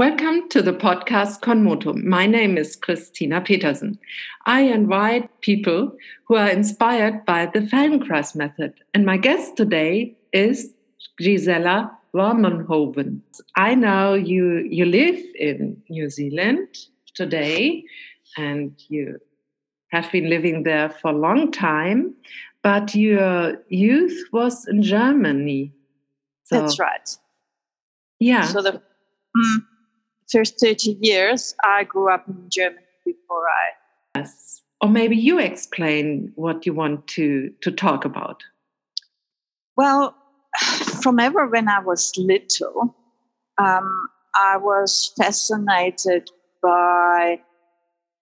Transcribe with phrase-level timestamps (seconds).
[0.00, 2.04] Welcome to the podcast Konmotum.
[2.04, 3.98] My name is Christina Petersen.
[4.46, 8.72] I invite people who are inspired by the Feldenkrais method.
[8.94, 10.72] And my guest today is
[11.18, 13.20] Gisela Wormenhoven.
[13.56, 16.66] I know you, you live in New Zealand
[17.14, 17.84] today
[18.38, 19.18] and you
[19.92, 22.14] have been living there for a long time,
[22.62, 25.74] but your youth was in Germany.
[26.44, 27.16] So, That's right.
[28.18, 28.46] Yeah.
[28.46, 28.80] So the
[29.36, 29.62] mm,
[30.32, 34.18] first 30 years, I grew up in Germany before I.
[34.20, 34.62] Yes.
[34.80, 38.42] Or maybe you explain what you want to, to talk about.
[39.76, 40.14] Well,
[41.02, 42.94] from ever when I was little,
[43.58, 46.30] um, I was fascinated
[46.62, 47.40] by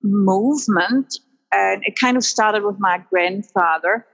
[0.02, 1.18] movement,
[1.52, 4.06] and it kind of started with my grandfather.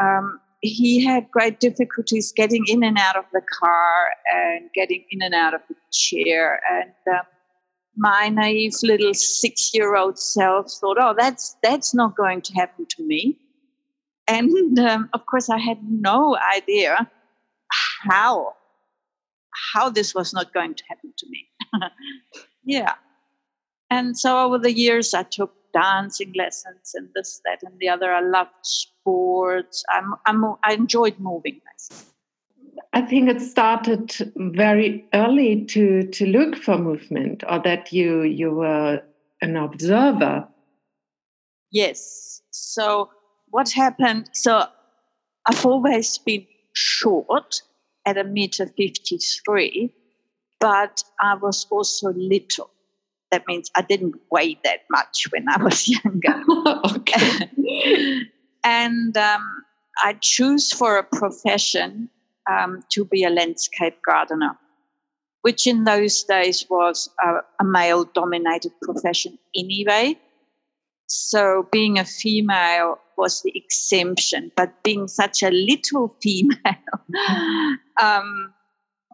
[0.00, 5.22] Um, he had great difficulties getting in and out of the car and getting in
[5.22, 7.26] and out of the chair, and um,
[7.96, 13.38] my naive little six-year-old self thought, "Oh, that's that's not going to happen to me."
[14.28, 17.10] And um, of course, I had no idea
[18.08, 18.54] how
[19.74, 21.48] how this was not going to happen to me.
[22.64, 22.94] yeah,
[23.90, 28.12] and so over the years, I took dancing lessons and this, that, and the other.
[28.12, 29.84] I loved sports.
[29.90, 32.11] I'm, I'm, I enjoyed moving myself.
[32.94, 38.50] I think it started very early to to look for movement, or that you you
[38.50, 39.02] were
[39.40, 40.46] an observer.
[41.70, 42.42] Yes.
[42.50, 43.10] So
[43.50, 44.28] what happened?
[44.34, 44.66] So
[45.46, 47.62] I've always been short
[48.04, 49.94] at a meter fifty three,
[50.60, 52.70] but I was also little.
[53.30, 56.42] That means I didn't weigh that much when I was younger.
[56.94, 57.48] okay.
[58.64, 59.64] and um,
[60.04, 62.10] I choose for a profession
[62.50, 64.58] um, to be a landscape gardener,
[65.42, 70.16] which in those days was a, a male dominated profession anyway.
[71.06, 76.56] So being a female was the exemption, but being such a little female
[78.00, 78.54] um,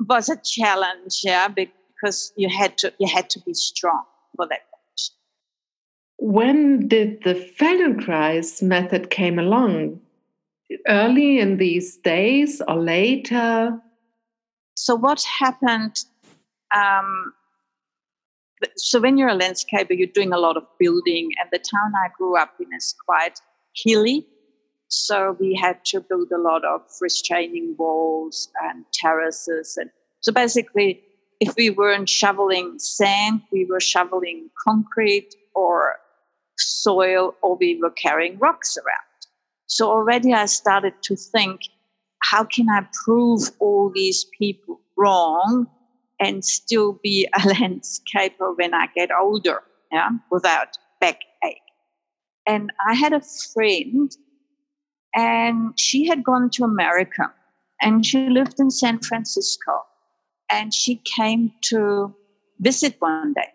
[0.09, 4.05] was a challenge, yeah, because you had to you had to be strong
[4.37, 4.61] for that.
[6.19, 10.01] When did the Feldenkrais method came along?
[10.89, 13.79] Early in these days or later?
[14.75, 15.97] So, what happened?
[16.75, 17.33] Um,
[18.77, 22.09] so, when you're a landscaper, you're doing a lot of building, and the town I
[22.17, 23.41] grew up in is quite
[23.75, 24.27] hilly.
[24.89, 29.77] So, we had to build a lot of restraining walls and terraces.
[29.77, 29.91] And
[30.21, 31.03] so, basically,
[31.41, 35.97] if we weren't shoveling sand, we were shoveling concrete or
[36.59, 39.08] soil, or we were carrying rocks around.
[39.69, 41.61] So already I started to think,
[42.23, 45.67] how can I prove all these people wrong
[46.19, 49.63] and still be a landscaper when I get older,
[49.93, 51.63] yeah, without backache?
[52.47, 53.21] And I had a
[53.53, 54.11] friend,
[55.15, 57.31] and she had gone to America,
[57.83, 59.85] and she lived in San Francisco,
[60.51, 62.15] and she came to
[62.59, 63.53] visit one day.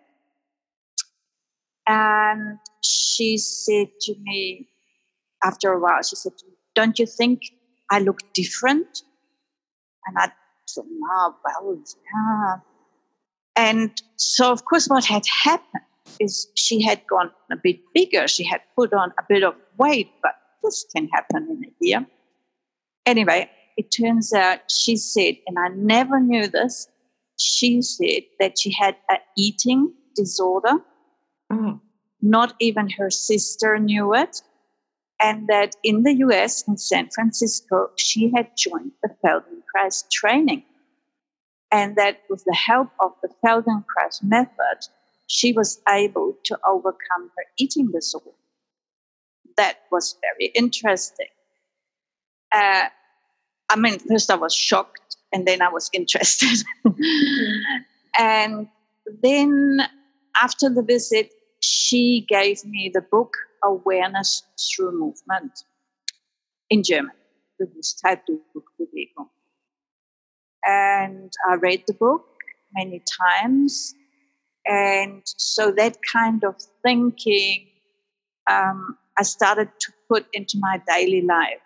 [1.88, 4.68] And she said to me,
[5.44, 6.32] after a while, she said,
[6.74, 7.42] Don't you think
[7.90, 9.02] I look different?
[10.06, 10.32] And I
[10.66, 11.78] said, No, well,
[12.14, 12.56] yeah.
[13.56, 15.84] And so, of course, what had happened
[16.20, 18.26] is she had gone a bit bigger.
[18.26, 22.06] She had put on a bit of weight, but this can happen in a year.
[23.06, 26.88] Anyway, it turns out she said, and I never knew this,
[27.36, 30.78] she said that she had an eating disorder.
[31.50, 31.80] Oh.
[32.22, 34.40] Not even her sister knew it
[35.20, 40.64] and that in the US, in San Francisco, she had joined the Feldenkrais training.
[41.70, 44.88] And that with the help of the Feldenkrais method,
[45.26, 48.30] she was able to overcome her eating disorder.
[49.56, 51.28] That was very interesting.
[52.52, 52.84] Uh,
[53.70, 56.64] I mean, first I was shocked, and then I was interested.
[58.18, 58.68] and
[59.22, 59.78] then
[60.36, 63.32] after the visit, she gave me the book
[63.64, 65.52] Awareness Through Movement
[66.70, 67.14] in German.
[67.60, 69.28] Bewusstheitsbewegung.
[70.64, 72.26] And I read the book
[72.74, 73.94] many times.
[74.66, 77.66] And so that kind of thinking
[78.50, 81.60] um, I started to put into my daily life.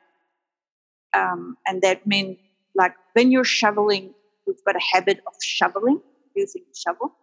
[1.14, 2.38] Um, and that meant
[2.74, 4.14] like when you're shoveling,
[4.46, 6.00] you've got a habit of shoveling,
[6.34, 7.14] using a shovel.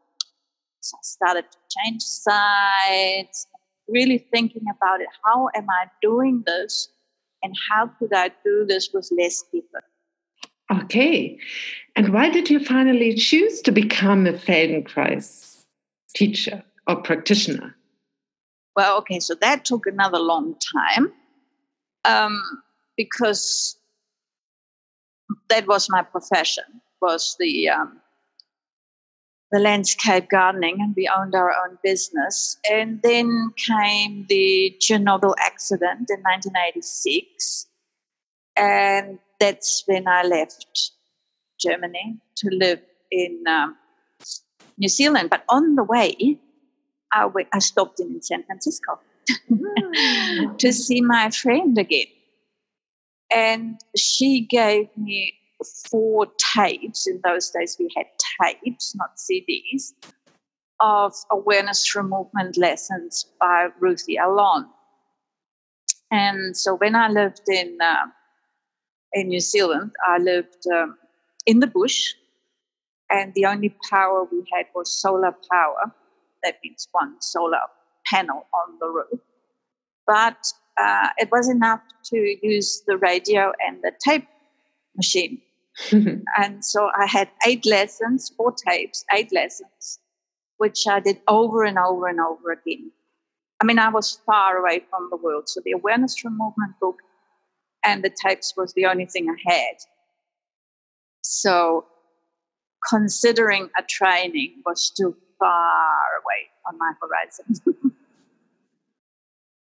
[0.79, 3.47] So I started to change sides,
[3.87, 5.07] really thinking about it.
[5.23, 6.89] How am I doing this?
[7.43, 9.79] And how could I do this with less people?
[10.71, 11.37] Okay.
[11.95, 15.65] And why did you finally choose to become a Feldenkrais
[16.15, 17.75] teacher or practitioner?
[18.75, 21.11] Well, okay, so that took another long time
[22.03, 22.41] um,
[22.97, 23.77] because
[25.49, 26.63] that was my profession
[27.01, 28.01] was the um,
[29.51, 32.57] the landscape gardening, and we owned our own business.
[32.69, 37.67] And then came the Chernobyl accident in 1986,
[38.57, 40.91] and that's when I left
[41.59, 42.81] Germany to live
[43.11, 43.75] in um,
[44.77, 45.29] New Zealand.
[45.29, 46.39] But on the way,
[47.11, 48.99] I, w- I stopped in, San Francisco
[50.57, 52.07] to see my friend again.
[53.33, 55.33] And she gave me
[55.89, 57.07] four tapes.
[57.07, 58.05] In those days, we had
[58.41, 59.93] tapes, not CDs,
[60.79, 64.67] of awareness through movement lessons by Ruthie Alon.
[66.11, 68.05] And so when I lived in uh,
[69.13, 70.97] in New Zealand, I lived um,
[71.45, 72.13] in the bush,
[73.09, 75.93] and the only power we had was solar power.
[76.43, 77.61] That means one solar
[78.05, 79.19] panel on the roof.
[80.05, 80.37] But
[80.77, 84.27] uh, it was enough to use the radio and the tape
[84.95, 85.41] machine.
[85.91, 89.99] And so I had eight lessons, four tapes, eight lessons,
[90.57, 92.91] which I did over and over and over again.
[93.61, 95.49] I mean, I was far away from the world.
[95.49, 96.99] So the Awareness Through Movement book
[97.83, 99.77] and the tapes was the only thing I had.
[101.21, 101.85] So
[102.89, 107.91] considering a training was still far away on my horizon.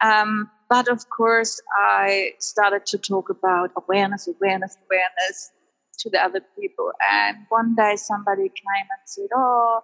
[0.04, 5.52] um, but of course, I started to talk about awareness, awareness, awareness
[6.00, 6.92] to the other people.
[7.12, 9.82] And one day somebody came and said, Oh,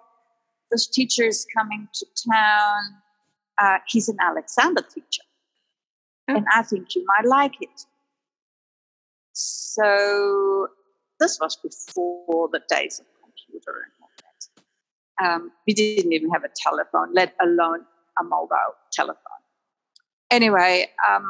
[0.71, 2.81] this teacher is coming to town.
[3.61, 5.23] Uh, he's an Alexander teacher.
[6.29, 6.35] Oh.
[6.35, 7.85] And I think you might like it.
[9.33, 10.67] So
[11.19, 15.35] this was before the days of computer and all that.
[15.35, 17.85] Um, we didn't even have a telephone, let alone
[18.19, 19.19] a mobile telephone.
[20.31, 21.25] Anyway, um,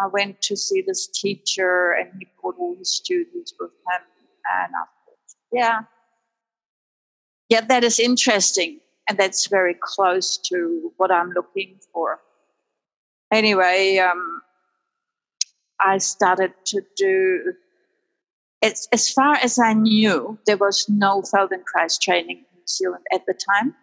[0.00, 4.02] I went to see this teacher and he brought all his students with him.
[4.62, 5.18] And I thought,
[5.52, 5.80] yeah,
[7.48, 8.80] yeah, that is interesting.
[9.08, 12.20] And that's very close to what I'm looking for.
[13.32, 14.42] Anyway, um,
[15.80, 17.54] I started to do,
[18.62, 23.24] as, as far as I knew, there was no Feldenkrais training in New Zealand at
[23.26, 23.74] the time.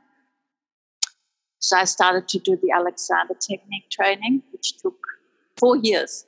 [1.60, 4.98] So I started to do the Alexander technique training, which took
[5.58, 6.26] four years.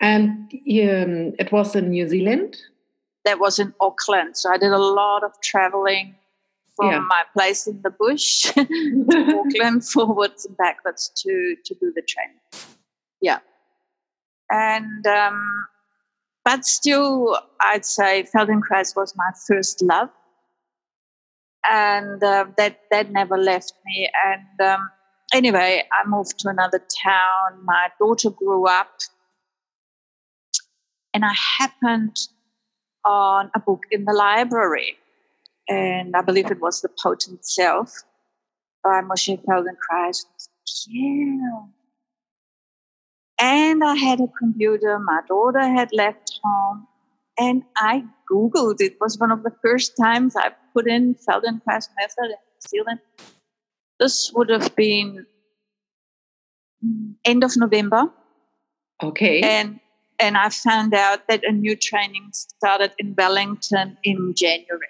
[0.00, 2.56] And um, it was in New Zealand?
[3.24, 4.36] That was in Auckland.
[4.36, 6.14] So I did a lot of traveling
[6.74, 7.00] from yeah.
[7.00, 8.60] my place in the bush to
[9.44, 12.38] Auckland, forwards and backwards to, to do the training.
[13.20, 13.40] Yeah.
[14.50, 15.66] And, um,
[16.44, 20.08] but still, I'd say Feldenkrais was my first love.
[21.70, 24.10] And uh, that, that never left me.
[24.24, 24.90] And um,
[25.32, 27.64] anyway, I moved to another town.
[27.64, 29.00] My daughter grew up,
[31.14, 32.16] and I happened
[33.04, 34.96] on a book in the library,
[35.68, 37.92] and I believe it was The Potent Self
[38.82, 40.26] by Moshe Feldenkrais.
[40.88, 41.62] Yeah.
[43.38, 44.98] And I had a computer.
[44.98, 46.86] My daughter had left home,
[47.38, 48.80] and I Googled.
[48.80, 53.00] It was one of the first times I put in Feldenkrais method in Zealand
[54.00, 55.26] this would have been
[57.24, 58.10] end of November.
[59.02, 59.40] Okay.
[59.42, 59.80] And
[60.18, 64.88] and I found out that a new training started in Wellington in January,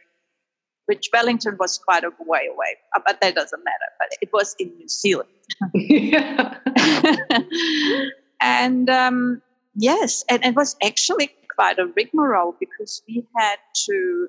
[0.87, 3.77] which Wellington was quite a way away, uh, but that doesn't matter.
[3.99, 5.29] But it was in New Zealand.
[8.41, 9.41] and um,
[9.77, 14.29] yes, and it was actually quite a rigmarole because we had to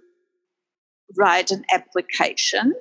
[1.17, 2.75] write an application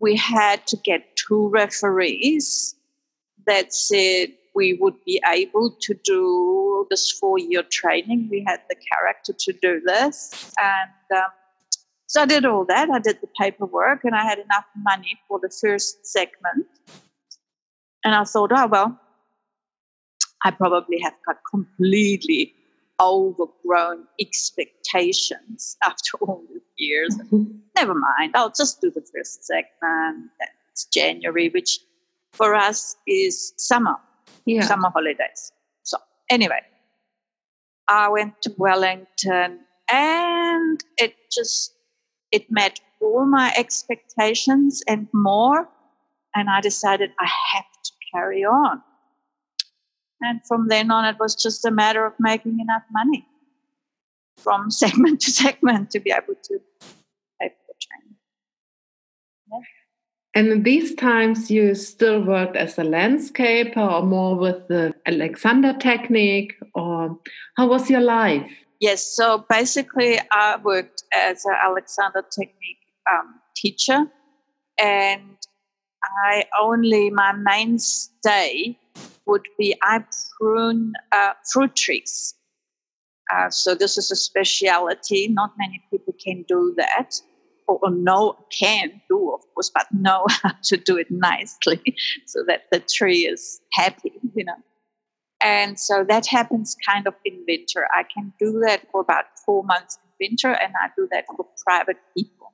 [0.00, 2.74] we had to get two referees
[3.46, 8.28] that said we would be able to do this four year training.
[8.30, 10.52] We had the character to do this.
[10.60, 11.30] And um,
[12.06, 12.90] so I did all that.
[12.90, 16.66] I did the paperwork and I had enough money for the first segment.
[18.04, 19.00] And I thought, oh, well,
[20.44, 22.54] I probably have got completely
[23.00, 27.16] overgrown expectations after all these years.
[27.28, 27.58] Mm-hmm.
[27.76, 30.30] Never mind, I'll just do the first segment.
[30.72, 31.78] It's January, which
[32.32, 33.96] for us is summer,
[34.46, 34.62] yeah.
[34.62, 35.52] summer holidays.
[35.84, 36.60] So, anyway,
[37.86, 41.74] I went to Wellington and it just
[42.30, 45.68] it met all my expectations and more
[46.34, 48.82] and i decided i have to carry on
[50.20, 53.26] and from then on, it was just a matter of making enough money
[54.36, 56.58] from segment to segment to be able to
[57.40, 58.16] pay for the training.
[59.52, 59.60] Yeah.
[60.34, 65.72] And in these times, you still worked as a landscaper or more with the Alexander
[65.72, 67.18] technique, or
[67.56, 68.48] how was your life?
[68.80, 72.78] Yes, so basically, I worked as an Alexander technique
[73.10, 74.06] um, teacher,
[74.78, 75.36] and
[76.24, 78.78] I only, my mainstay
[79.28, 80.02] would be I
[80.40, 82.34] prune uh, fruit trees.
[83.32, 85.28] Uh, so this is a speciality.
[85.28, 87.20] Not many people can do that,
[87.68, 91.80] or, or know can do, of course, but know how to do it nicely
[92.26, 94.56] so that the tree is happy, you know.
[95.40, 97.86] And so that happens kind of in winter.
[97.94, 101.46] I can do that for about four months in winter, and I do that for
[101.64, 102.52] private people.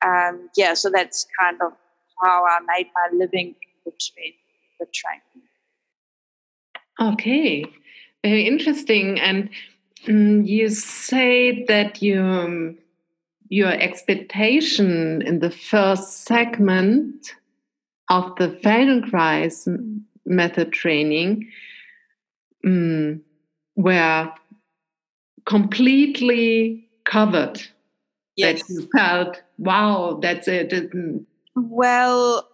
[0.00, 1.72] And yeah, so that's kind of
[2.22, 4.34] how I made my living in between
[4.84, 5.22] the training.
[7.00, 7.64] Okay,
[8.22, 9.18] very interesting.
[9.20, 9.50] And
[10.08, 12.78] um, you say that you, um,
[13.48, 17.34] your expectation in the first segment
[18.10, 19.66] of the Feldenkrais
[20.26, 21.50] method training
[22.64, 23.22] um,
[23.76, 24.30] were
[25.46, 27.62] completely covered.
[28.36, 28.62] Yes.
[28.62, 30.72] That you felt, wow, that's it.
[31.54, 32.48] Well,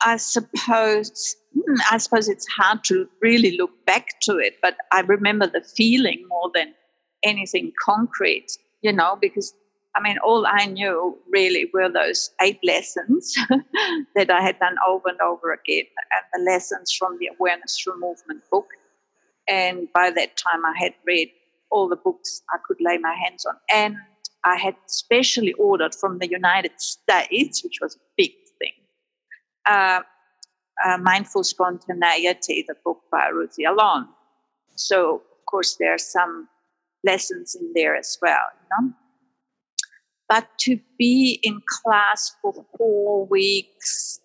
[0.00, 5.00] I suppose hmm, I suppose it's hard to really look back to it, but I
[5.00, 6.74] remember the feeling more than
[7.22, 9.54] anything concrete, you know, because
[9.94, 13.34] I mean, all I knew really were those eight lessons
[14.14, 17.98] that I had done over and over again, and the lessons from the Awareness Through
[18.00, 18.68] Movement book.
[19.48, 21.30] And by that time, I had read
[21.70, 23.56] all the books I could lay my hands on.
[23.72, 23.96] And
[24.44, 28.72] I had specially ordered from the United States, which was a big thing,
[29.66, 30.02] uh,
[30.84, 34.08] uh, Mindful Spontaneity, the book by Ruthie Alon.
[34.76, 36.48] So, of course, there are some
[37.04, 38.46] lessons in there as well.
[38.62, 38.94] You know?
[40.28, 44.20] But to be in class for four weeks,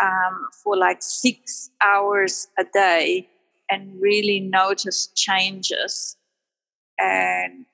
[0.00, 3.28] um, for like six hours a day,
[3.70, 6.16] and really notice changes
[6.98, 7.64] and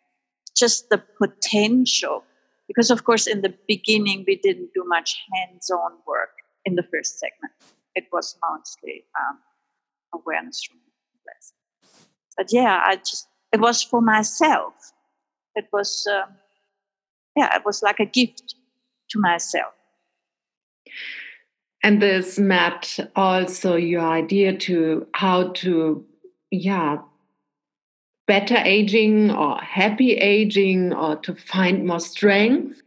[0.56, 2.24] just the potential.
[2.68, 6.30] Because, of course, in the beginning, we didn't do much hands on work
[6.64, 7.52] in the first segment,
[7.94, 9.38] it was mostly um,
[10.14, 10.78] awareness from
[11.26, 12.06] lessons.
[12.36, 14.74] But yeah, I just, it was for myself.
[15.54, 16.06] It was.
[16.10, 16.34] Um,
[17.36, 18.54] yeah, it was like a gift
[19.10, 19.72] to myself.
[21.82, 26.04] And this met also your idea to how to,
[26.50, 26.98] yeah,
[28.26, 32.82] better aging or happy aging or to find more strength?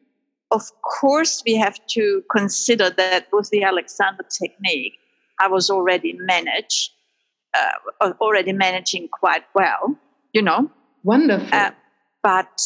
[0.53, 4.93] Of course, we have to consider that with the Alexander technique,
[5.39, 6.91] I was already managed,
[7.55, 9.98] uh, already managing quite well,
[10.31, 10.69] you know.
[11.03, 11.50] Wonderful.
[11.51, 11.72] Uh,
[12.22, 12.62] but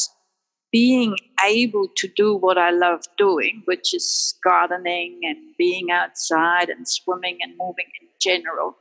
[0.71, 1.15] being
[1.45, 7.37] able to do what I love doing, which is gardening and being outside and swimming
[7.41, 8.75] and moving in general,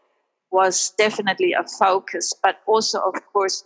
[0.51, 2.33] was definitely a focus.
[2.43, 3.65] But also, of course,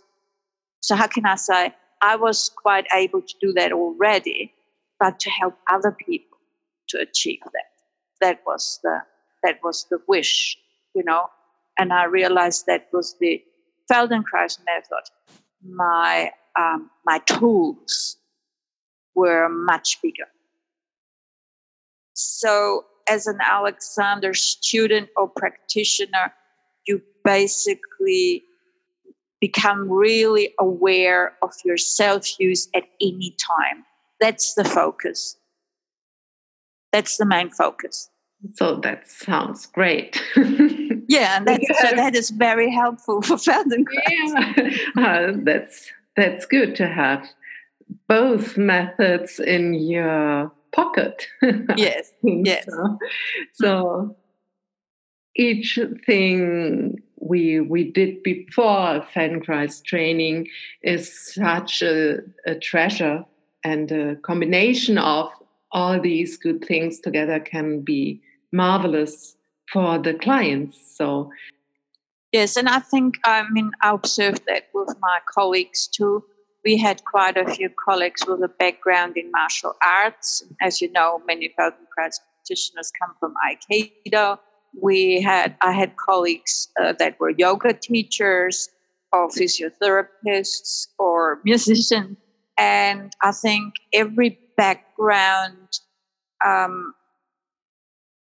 [0.81, 1.73] so how can I say?
[2.01, 4.53] I was quite able to do that already,
[5.01, 6.37] but to help other people
[6.87, 7.71] to achieve that.
[8.21, 8.99] That was the
[9.43, 10.55] that was the wish,
[10.93, 11.25] you know.
[11.79, 13.41] And I realized that was the
[13.91, 15.05] Feldenkrais method.
[15.67, 18.17] My um, my tools
[19.15, 20.29] were much bigger.
[22.13, 26.31] So, as an Alexander student or practitioner,
[26.85, 28.43] you basically
[29.39, 33.83] become really aware of your self use at any time.
[34.21, 35.35] That's the focus.
[36.93, 38.09] That's the main focus.
[38.55, 40.21] So that sounds great.
[41.07, 44.85] yeah, and that's, so that is very helpful for Feldenkrais.
[44.95, 47.27] Yeah, uh, that's that's good to have
[48.07, 51.27] both methods in your pocket.
[51.77, 52.65] yes, yes.
[52.65, 52.99] So,
[53.53, 54.15] so,
[55.35, 60.47] each thing we we did before Feldenkrais training
[60.81, 63.23] is such a, a treasure,
[63.63, 65.29] and a combination of
[65.71, 69.35] all these good things together can be marvelous
[69.71, 70.77] for the clients.
[70.95, 71.31] So.
[72.31, 76.23] Yes, and I think I mean I observed that with my colleagues too
[76.63, 80.43] we had quite a few colleagues with a background in martial arts.
[80.61, 84.39] As you know, many Feldenkrais practitioners come from Aikido.
[84.81, 88.69] We had I had colleagues uh, that were yoga teachers
[89.11, 92.17] or physiotherapists or musicians,
[92.57, 95.79] and I think every background.
[96.45, 96.93] Um,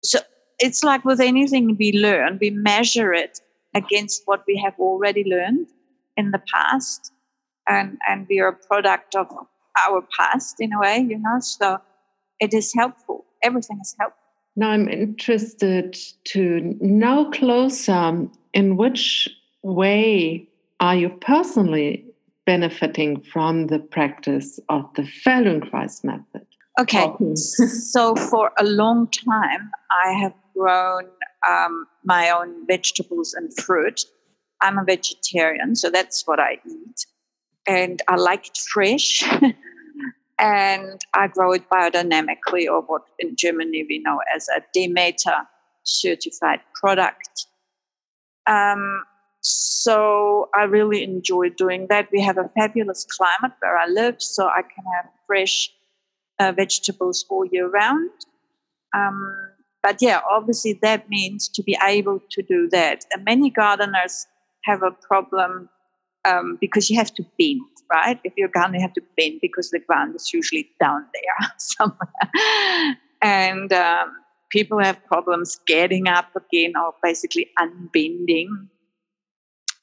[0.05, 0.19] so
[0.59, 3.41] it's like with anything we learn, we measure it
[3.75, 5.69] against what we have already learned
[6.17, 7.13] in the past
[7.69, 9.27] and and we are a product of
[9.87, 11.79] our past in a way you know so
[12.41, 14.19] it is helpful everything is helpful
[14.55, 15.97] Now I'm interested
[16.33, 19.29] to know closer in which
[19.63, 20.49] way
[20.81, 22.05] are you personally
[22.47, 26.47] benefiting from the practice of the Feldenkrais method?
[26.81, 31.05] Okay, so for a long time, I have grown
[31.47, 34.05] um, my own vegetables and fruit.
[34.61, 37.07] I'm a vegetarian, so that's what I eat.
[37.67, 39.23] And I like it fresh.
[40.39, 45.37] and I grow it biodynamically, or what in Germany we know as a Demeter
[45.85, 47.47] certified product.
[48.47, 49.05] Um,
[49.43, 52.09] so I really enjoy doing that.
[52.13, 55.69] We have a fabulous climate where I live, so I can have fresh
[56.39, 58.11] uh, vegetables all year round.
[58.95, 59.35] Um,
[59.83, 63.05] but yeah, obviously that means to be able to do that.
[63.13, 64.27] And many gardeners
[64.65, 65.69] have a problem
[66.25, 68.21] um, because you have to bend, right?
[68.23, 71.49] If you're a gardener, you have to bend because the ground is usually down there
[71.59, 72.97] somewhere.
[73.21, 74.13] and um,
[74.51, 78.69] people have problems getting up again or basically unbending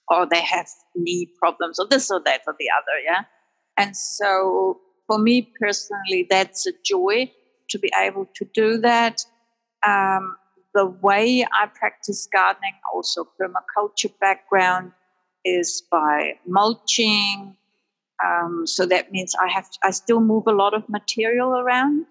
[0.10, 3.24] or they have knee problems or this or that or the other, yeah.
[3.78, 7.32] And so for me personally, that's a joy
[7.70, 9.22] to be able to do that.
[9.86, 10.36] Um,
[10.74, 14.92] the way I practice gardening, also permaculture background,
[15.46, 17.56] is by mulching.
[18.24, 22.06] Um, so that means I have I still move a lot of material around.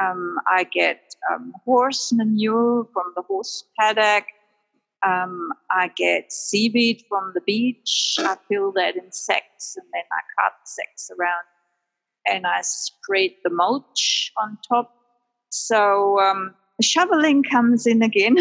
[0.00, 1.00] Um, I get
[1.32, 4.24] um, horse manure from the horse paddock.
[5.06, 8.16] Um, I get seaweed from the beach.
[8.18, 11.44] I fill that in sacks and then I cut sacks around
[12.26, 14.94] and I spread the mulch on top.
[15.50, 18.36] So um, shoveling comes in again.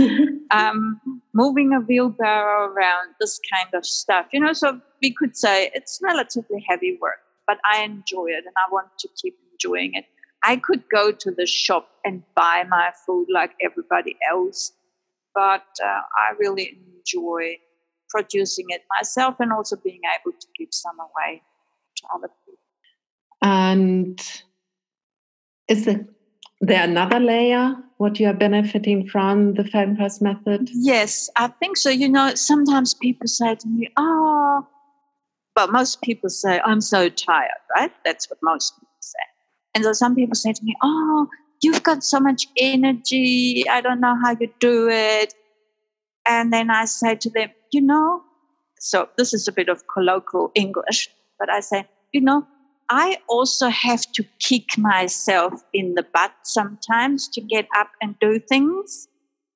[0.50, 1.00] um,
[1.34, 4.26] moving a wheelbarrow around, this kind of stuff.
[4.32, 8.54] You know, so we could say it's relatively heavy work, but I enjoy it and
[8.56, 10.06] I want to keep enjoying it.
[10.42, 14.72] I could go to the shop and buy my food like everybody else
[15.38, 17.58] but uh, I really enjoy
[18.10, 21.42] producing it myself and also being able to give some away
[21.98, 22.58] to other people.
[23.40, 24.20] And
[25.68, 26.04] is there,
[26.60, 30.70] there another layer what you are benefiting from the Feldenkrais method?
[30.72, 31.88] Yes, I think so.
[31.90, 34.66] You know, sometimes people say to me, "Oh,"
[35.54, 37.92] but most people say, "I'm so tired." Right?
[38.04, 39.26] That's what most people say.
[39.74, 41.28] And so some people say to me, "Oh,
[41.62, 43.64] you've got so much energy.
[43.68, 45.34] I don't know how you do it.
[46.26, 48.22] And then I say to them, you know,
[48.78, 52.46] so this is a bit of colloquial English, but I say, you know,
[52.90, 58.38] I also have to kick myself in the butt sometimes to get up and do
[58.38, 59.08] things.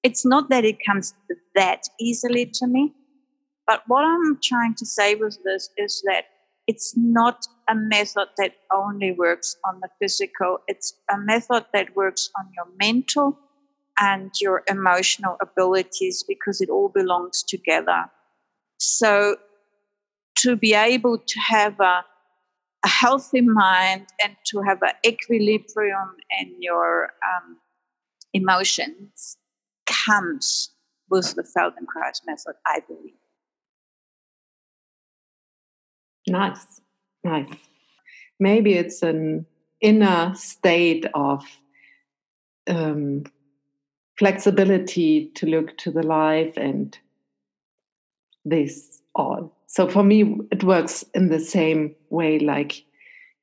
[0.03, 1.15] It's not that it comes
[1.55, 2.93] that easily to me.
[3.67, 6.25] But what I'm trying to say with this is that
[6.67, 12.31] it's not a method that only works on the physical, it's a method that works
[12.39, 13.39] on your mental
[14.01, 18.05] and your emotional abilities because it all belongs together.
[18.79, 19.37] So,
[20.39, 22.05] to be able to have a,
[22.85, 27.59] a healthy mind and to have an equilibrium in your um,
[28.33, 29.37] emotions
[29.87, 30.71] comes
[31.11, 33.15] with the Feldenkrais method, I believe.
[36.27, 36.81] Nice,
[37.25, 37.51] nice.
[38.39, 39.47] Maybe it's an
[39.81, 41.45] inner state of
[42.69, 43.25] um,
[44.19, 46.97] flexibility to look to the life and
[48.45, 49.57] this all.
[49.67, 52.85] So for me, it works in the same way, like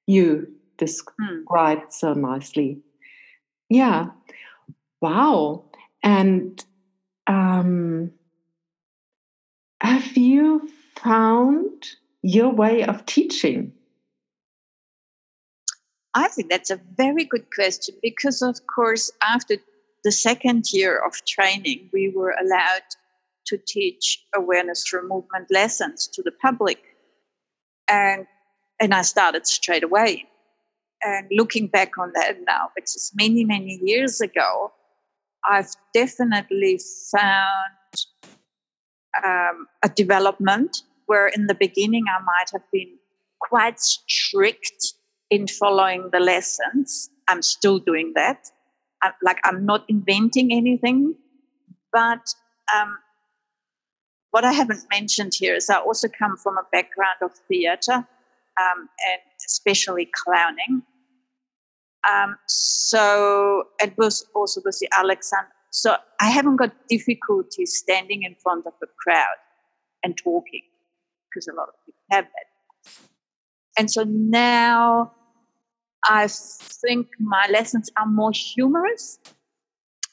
[0.06, 1.90] you described hmm.
[1.90, 2.80] so nicely.
[3.70, 4.08] Yeah.
[5.02, 5.66] Wow.
[6.04, 6.64] And
[7.28, 8.12] um,
[9.82, 11.90] have you found
[12.22, 13.74] your way of teaching?
[16.16, 19.58] I think that's a very good question because, of course, after
[20.04, 22.82] the second year of training, we were allowed
[23.46, 26.80] to teach awareness through movement lessons to the public.
[27.88, 28.26] And,
[28.80, 30.26] and I started straight away.
[31.02, 34.74] And looking back on that now, which is many, many years ago,
[35.50, 36.80] I've definitely
[37.12, 37.96] found
[39.24, 42.92] um, a development where in the beginning I might have been
[43.40, 44.94] quite strict
[45.32, 47.10] in following the lessons.
[47.28, 48.46] I'm still doing that.
[49.02, 51.16] I'm, like I'm not inventing anything,
[51.92, 52.24] but
[52.76, 52.96] um,
[54.30, 58.06] what I haven't mentioned here is I also come from a background of theatre
[58.64, 60.84] um, and especially clowning.
[62.08, 65.50] Um, so it was also with the Alexander.
[65.72, 69.40] So I haven't got difficulty standing in front of a crowd
[70.04, 70.62] and talking
[71.30, 72.92] because a lot of people have that.
[73.78, 75.14] And so now
[76.04, 79.20] I think my lessons are more humorous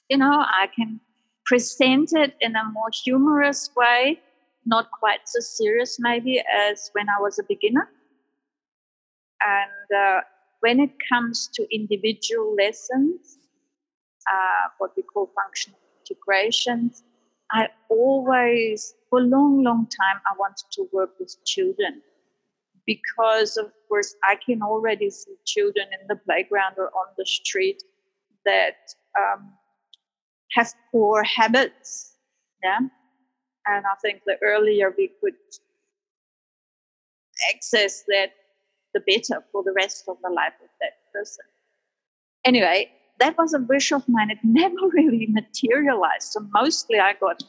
[0.08, 1.00] you know, I can
[1.44, 4.20] present it in a more humorous way,
[4.64, 7.88] not quite so serious maybe as when I was a beginner.
[9.44, 10.20] And uh,
[10.60, 13.38] when it comes to individual lessons,
[14.30, 17.02] uh, what we call functional integrations,
[17.52, 22.02] I always, for a long, long time, I wanted to work with children
[22.86, 27.82] because, of course, I can already see children in the playground or on the street
[28.44, 28.76] that
[29.18, 29.52] um,
[30.52, 32.16] have poor habits.
[32.62, 32.78] Yeah.
[33.66, 35.34] And I think the earlier we could
[37.54, 38.30] access that,
[38.94, 41.44] the better for the rest of the life of that person.
[42.44, 44.30] Anyway, that was a wish of mine.
[44.30, 46.32] It never really materialized.
[46.32, 47.42] So mostly I got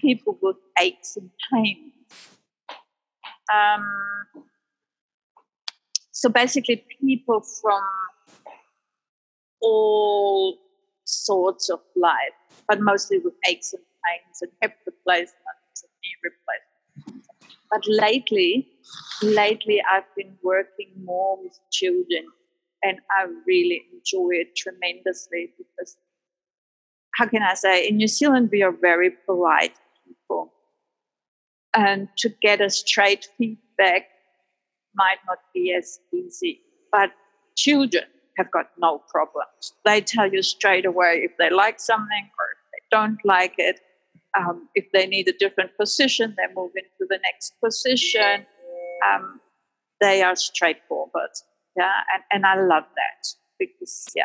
[0.00, 1.92] people with aches and pains.
[3.52, 3.84] Um,
[6.12, 7.82] so basically, people from
[9.60, 10.58] all
[11.04, 12.36] sorts of life,
[12.68, 17.28] but mostly with aches and pains and hip replacements and knee replacements.
[17.70, 18.68] But lately,
[19.22, 22.26] lately I've been working more with children
[22.82, 25.96] and I really enjoy it tremendously because
[27.14, 29.74] how can I say in New Zealand we are very polite
[30.06, 30.52] people.
[31.74, 34.08] And to get a straight feedback
[34.94, 36.60] might not be as easy.
[36.90, 37.10] But
[37.56, 38.04] children
[38.36, 39.74] have got no problems.
[39.84, 43.80] They tell you straight away if they like something or if they don't like it.
[44.38, 48.46] Um, if they need a different position, they move into the next position.
[49.08, 49.40] Um,
[50.00, 51.30] they are straightforward.
[51.76, 53.26] Yeah, and, and I love that
[53.58, 54.24] because yeah,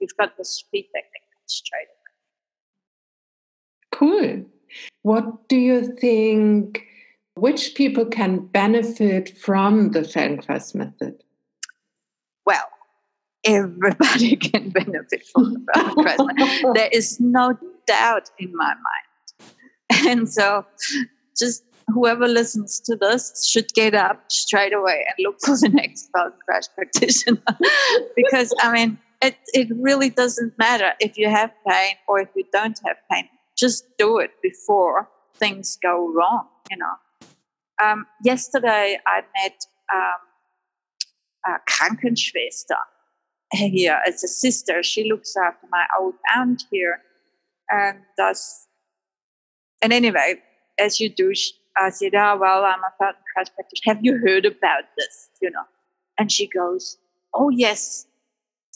[0.00, 1.98] you've got this feedback that comes straight away.
[3.92, 4.46] Cool.
[5.02, 6.84] What do you think?
[7.34, 11.22] Which people can benefit from the Feldenkrais method?
[12.44, 12.68] Well,
[13.44, 16.72] everybody can benefit from the Feldenkrais method.
[16.74, 20.08] There is no doubt in my mind.
[20.08, 20.66] And so
[21.38, 26.10] just whoever listens to this should get up straight away and look for the next
[26.12, 27.42] Feldenkrais practitioner.
[28.16, 32.44] because, I mean, it, it really doesn't matter if you have pain or if you
[32.52, 33.28] don't have pain.
[33.56, 36.94] Just do it before things go wrong, you know.
[37.82, 42.78] Um, yesterday, I met um, a Krankenschwester
[43.52, 44.82] here as a sister.
[44.82, 47.00] She looks after my old aunt here
[47.70, 48.66] and does.
[49.82, 50.36] And anyway,
[50.78, 51.32] as you do,
[51.80, 53.94] I said, "Oh well, I'm a Feldenkrais practitioner.
[53.94, 55.64] Have you heard about this?" You know,
[56.18, 56.98] and she goes,
[57.34, 58.06] "Oh yes."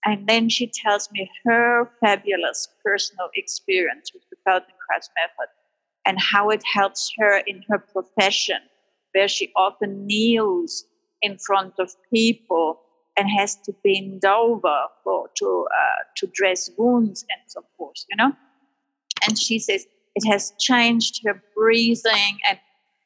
[0.05, 5.51] And then she tells me her fabulous personal experience with the Feldenkrais method
[6.05, 8.59] and how it helps her in her profession,
[9.13, 10.85] where she often kneels
[11.23, 12.81] in front of people
[13.17, 18.05] and has to bend over for, to uh, to dress wounds and so forth.
[18.11, 18.33] You know,
[19.27, 22.59] and she says it has changed her breathing and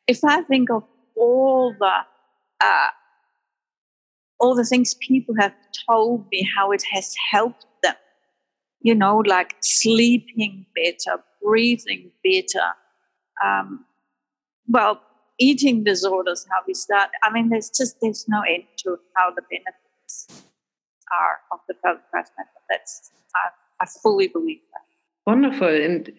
[0.06, 0.84] if I think of
[1.16, 1.92] all the
[2.60, 2.88] uh,
[4.38, 5.54] all the things people have
[5.88, 7.94] told me how it has helped them,
[8.80, 12.66] you know, like sleeping better, breathing better,
[13.44, 13.84] um,
[14.68, 15.00] well,
[15.38, 17.10] eating disorders, how we start.
[17.22, 20.44] I mean, there's just there's no end to how the benefits
[21.12, 22.62] are of the Feldenkrais method.
[22.68, 23.48] That's I,
[23.80, 25.30] I fully believe that.
[25.30, 25.68] Wonderful.
[25.68, 26.12] And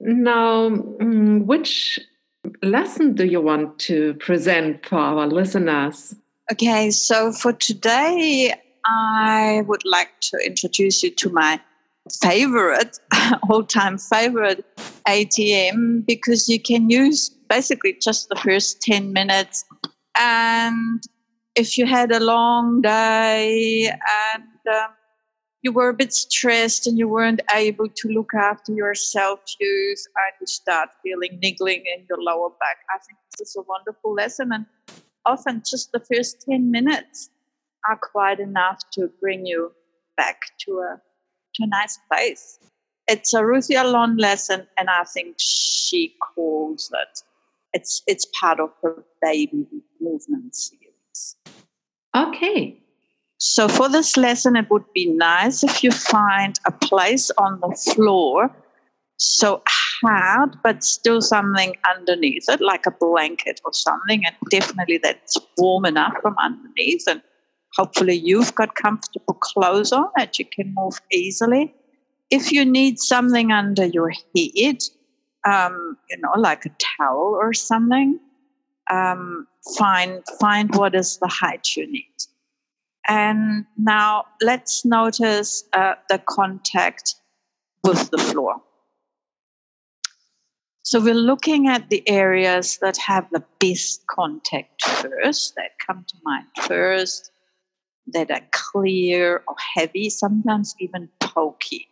[0.00, 1.98] now, mm, which
[2.66, 6.14] lesson do you want to present for our listeners?
[6.52, 11.60] Okay, so for today, I would like to introduce you to my
[12.22, 12.98] favorite,
[13.48, 14.64] all time favorite
[15.08, 19.64] ATM because you can use basically just the first 10 minutes.
[20.18, 21.02] And
[21.54, 24.90] if you had a long day and um,
[25.66, 30.32] you were a bit stressed and you weren't able to look after yourself use and
[30.40, 32.76] you start feeling niggling in your lower back.
[32.94, 34.66] I think this is a wonderful lesson and
[35.24, 37.30] often just the first 10 minutes
[37.88, 39.72] are quite enough to bring you
[40.16, 41.00] back to a
[41.56, 42.60] to a nice place.
[43.08, 47.22] It's a Ruthie Alon lesson and I think she calls it
[47.72, 49.66] it's it's part of her baby
[50.00, 51.36] movement series.
[52.14, 52.85] Okay.
[53.38, 57.76] So, for this lesson, it would be nice if you find a place on the
[57.94, 58.50] floor,
[59.18, 65.36] so hard, but still something underneath it, like a blanket or something, and definitely that's
[65.58, 67.04] warm enough from underneath.
[67.06, 67.22] And
[67.76, 71.74] hopefully, you've got comfortable clothes on that you can move easily.
[72.30, 74.78] If you need something under your head,
[75.44, 78.18] um, you know, like a towel or something,
[78.90, 79.46] um,
[79.76, 82.06] find find what is the height you need.
[83.08, 87.14] And now let's notice uh, the contact
[87.84, 88.56] with the floor.
[90.82, 96.14] So we're looking at the areas that have the best contact first, that come to
[96.22, 97.30] mind first,
[98.08, 101.88] that are clear or heavy, sometimes even pokey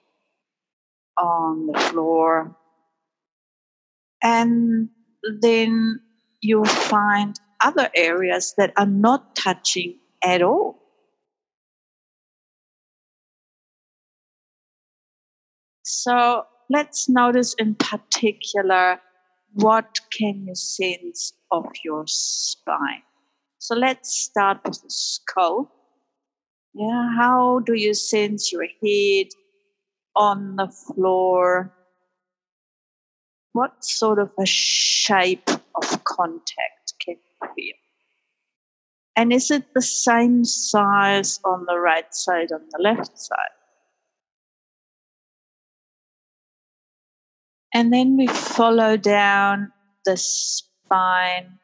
[1.18, 2.56] on the floor.
[4.22, 4.90] And
[5.40, 6.00] then
[6.40, 10.83] you'll find other areas that are not touching at all.
[16.02, 19.00] So let's notice in particular
[19.52, 23.02] what can you sense of your spine.
[23.58, 25.70] So let's start with the skull.
[26.74, 29.28] Yeah, how do you sense your head
[30.16, 31.72] on the floor?
[33.52, 37.76] What sort of a shape of contact can you feel?
[39.14, 43.63] And is it the same size on the right side, on the left side?
[47.74, 49.72] And then we follow down
[50.04, 51.58] the spine.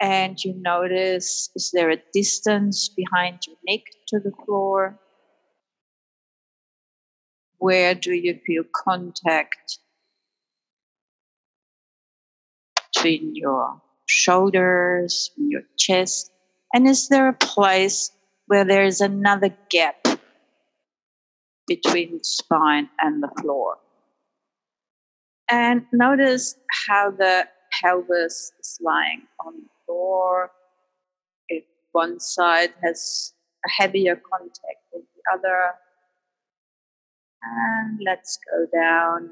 [0.00, 4.98] And you notice is there a distance behind your neck to the floor?
[7.58, 9.78] Where do you feel contact
[12.92, 16.30] between your shoulders, your chest?
[16.72, 18.10] And is there a place
[18.46, 20.03] where there is another gap
[21.66, 23.76] between spine and the floor.
[25.50, 27.46] And notice how the
[27.80, 30.50] pelvis is lying on the floor.
[31.48, 33.32] If one side has
[33.64, 35.74] a heavier contact than the other.
[37.42, 39.30] And let's go down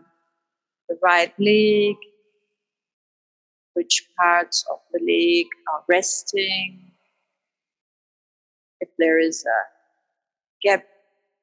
[0.88, 1.97] the right leg.
[3.75, 6.92] Which parts of the leg are resting?
[8.81, 9.61] If there is a
[10.62, 10.85] gap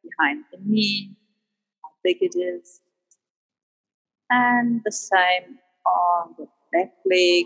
[0.10, 1.12] behind the knee,
[1.84, 2.82] how big it is.
[4.30, 7.46] And the same on the left leg.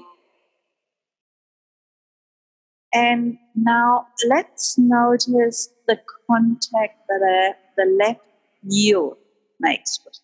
[2.93, 5.99] And now let's notice the
[6.29, 8.21] contact that the left
[8.69, 9.17] heel
[9.59, 10.19] makes with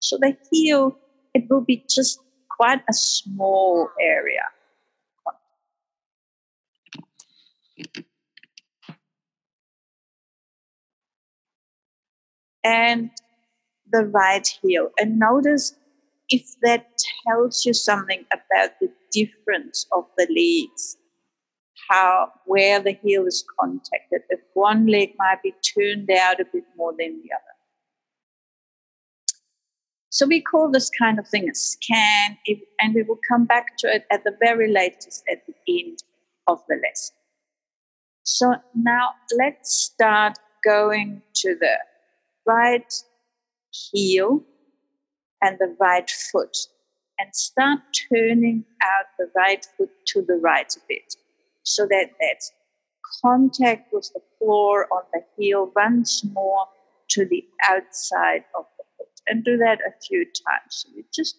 [0.00, 0.96] So the heel,
[1.34, 2.20] it will be just
[2.56, 4.42] quite a small area.
[12.64, 13.10] And
[13.90, 14.90] the right heel.
[14.98, 15.74] And notice
[16.28, 16.86] if that
[17.26, 20.96] tells you something about the difference of the legs,
[21.88, 24.22] how where the heel is contacted.
[24.28, 27.44] If one leg might be turned out a bit more than the other.
[30.10, 32.36] So we call this kind of thing a scan,
[32.80, 35.98] and we will come back to it at the very latest at the end
[36.46, 37.16] of the lesson.
[38.24, 41.78] So now let's start going to the
[42.50, 42.92] right
[43.72, 44.42] heel
[45.42, 46.56] and the right foot
[47.18, 51.14] and start turning out the right foot to the right a bit
[51.62, 52.40] so that that
[53.22, 56.64] contact with the floor on the heel runs more
[57.08, 60.70] to the outside of the foot and do that a few times.
[60.70, 61.36] So you're just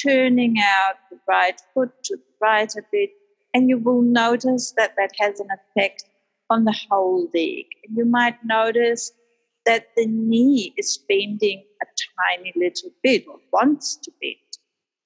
[0.00, 3.10] turning out the right foot to the right a bit
[3.54, 6.04] and you will notice that that has an effect
[6.50, 7.64] on the whole leg.
[7.84, 9.12] And you might notice
[9.66, 14.36] that the knee is bending a tiny little bit or wants to bend.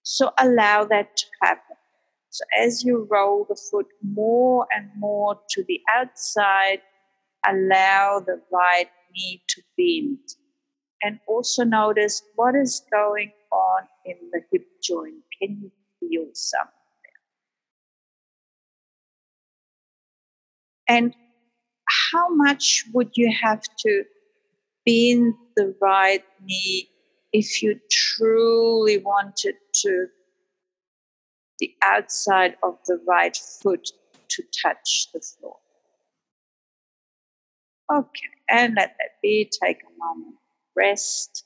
[0.02, 1.76] So allow that to happen.
[2.30, 6.80] So as you roll the foot more and more to the outside,
[7.46, 10.18] allow the right knee to bend.
[11.02, 15.14] And also notice what is going on in the hip joint.
[15.40, 16.70] Can you feel something?
[20.86, 21.14] And
[22.12, 24.04] how much would you have to
[24.84, 26.88] bend the right knee
[27.32, 30.06] if you truly wanted to
[31.58, 33.86] the outside of the right foot
[34.28, 35.56] to touch the floor.
[37.92, 39.50] Okay, and let that be.
[39.62, 40.36] Take a moment,
[40.76, 41.44] rest.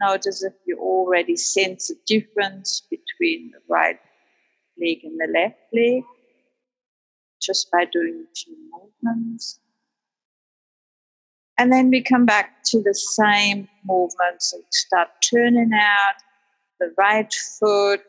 [0.00, 3.98] Notice if you already sense a difference between the right
[4.78, 6.02] leg and the left leg
[7.40, 9.60] just by doing few movements.
[11.58, 16.14] And then we come back to the same movements and start turning out
[16.80, 18.04] the right foot,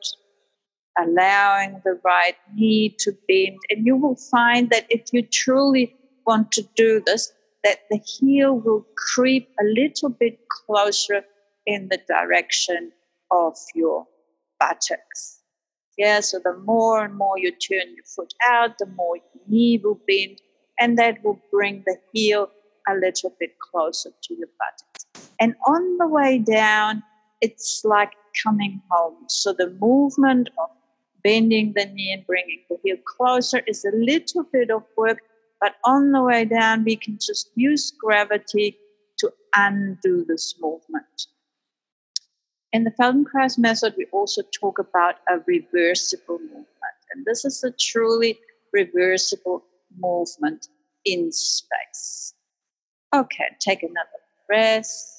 [0.98, 3.58] allowing the right knee to bend.
[3.70, 7.32] And you will find that if you truly want to do this,
[7.64, 11.24] that the heel will creep a little bit closer
[11.66, 12.92] in the direction
[13.32, 14.06] of your
[14.60, 15.40] buttocks.
[15.98, 19.82] Yeah, so the more and more you turn your foot out, the more your knee
[19.84, 20.40] will bend,
[20.80, 22.50] and that will bring the heel
[22.88, 25.06] a little bit closer to your buttocks.
[25.40, 27.04] And on the way down,
[27.42, 29.16] it's like coming home.
[29.28, 30.70] So the movement of
[31.24, 35.20] bending the knee and bringing the heel closer is a little bit of work,
[35.60, 38.78] but on the way down, we can just use gravity
[39.20, 41.28] to undo this movement.
[42.74, 46.68] In the Feldenkrais method, we also talk about a reversible movement.
[47.14, 48.40] And this is a truly
[48.74, 49.64] reversible
[49.98, 50.68] movement
[51.06, 52.34] in space.
[53.14, 55.14] Okay, take another breath.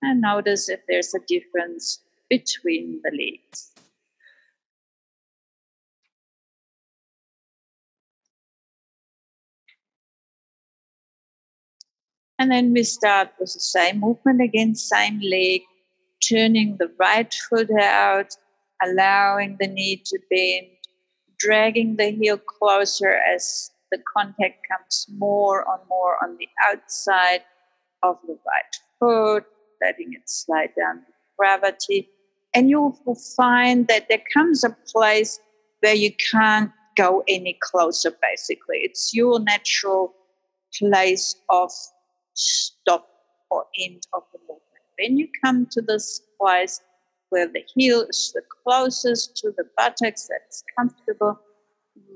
[0.00, 2.00] And notice if there's a difference
[2.30, 3.72] between the legs.
[12.38, 15.62] And then we start with the same movement again, same leg,
[16.28, 18.36] turning the right foot out,
[18.82, 20.68] allowing the knee to bend,
[21.38, 27.42] dragging the heel closer as the contact comes more and more on the outside
[28.02, 29.44] of the right foot,
[29.80, 32.08] letting it slide down with gravity.
[32.54, 35.38] And you will find that there comes a place
[35.80, 38.78] where you can't go any closer, basically.
[38.78, 40.14] It's your natural
[40.78, 41.70] place of
[42.34, 43.06] stop
[43.50, 44.62] or end of the movement.
[44.98, 46.80] When you come to this place
[47.30, 51.38] where the heel is the closest to the buttocks, that's comfortable,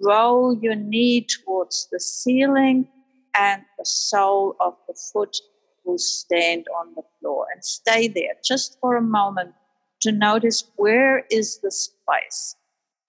[0.02, 2.88] roll your knee towards the ceiling
[3.36, 5.36] and the sole of the foot
[5.84, 9.52] will stand on the floor and stay there just for a moment
[10.00, 12.56] to notice where is the space.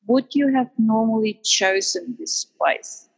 [0.08, 3.10] Would you have normally chosen this place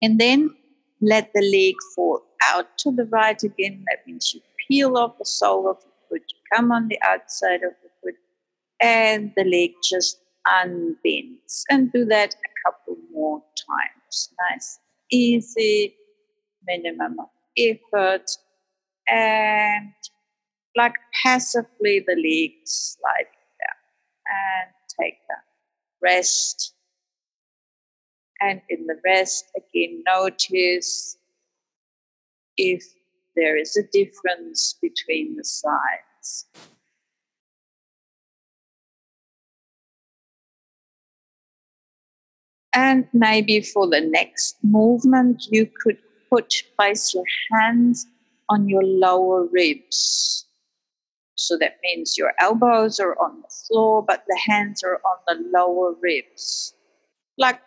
[0.00, 0.54] and then
[1.00, 3.84] let the leg fall out to the right again.
[3.88, 7.62] That means you peel off the sole of the foot you come on the outside
[7.62, 8.14] of the foot
[8.80, 14.30] and the leg just unbends and do that a couple more times.
[14.50, 14.78] Nice,
[15.10, 15.94] easy,
[16.66, 18.30] minimum of effort,
[19.08, 19.92] and
[20.76, 23.26] like passively the legs sliding
[23.60, 23.80] down
[24.28, 25.44] and take that
[26.02, 26.74] rest.
[28.40, 31.16] And in the rest, again, notice
[32.56, 32.84] if
[33.36, 36.46] there is a difference between the sides.
[42.74, 48.06] And maybe for the next movement, you could put place your hands
[48.48, 50.46] on your lower ribs.
[51.36, 55.50] So that means your elbows are on the floor, but the hands are on the
[55.56, 56.74] lower ribs,
[57.38, 57.60] like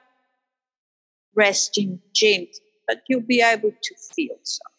[1.35, 2.51] resting gently,
[2.87, 4.73] but you'll be able to feel something.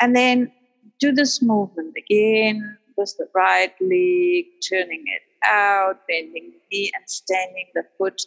[0.00, 0.52] And then
[0.98, 7.04] do this movement again with the right leg, turning it out, bending the knee and
[7.08, 8.20] standing the foot.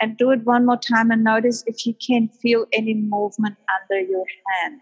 [0.00, 4.00] And do it one more time and notice if you can feel any movement under
[4.00, 4.24] your
[4.62, 4.80] hand.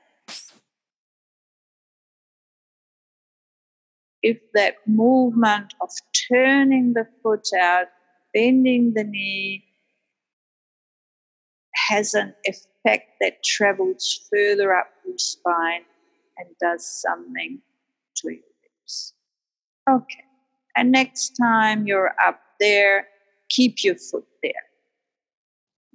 [4.22, 5.90] If that movement of
[6.28, 7.86] turning the foot out,
[8.32, 9.64] bending the knee,
[11.88, 15.82] has an effect that travels further up your spine
[16.36, 17.60] and does something
[18.16, 19.14] to your ribs.
[19.88, 20.27] Okay.
[20.76, 23.06] And next time you're up there,
[23.48, 24.52] keep your foot there.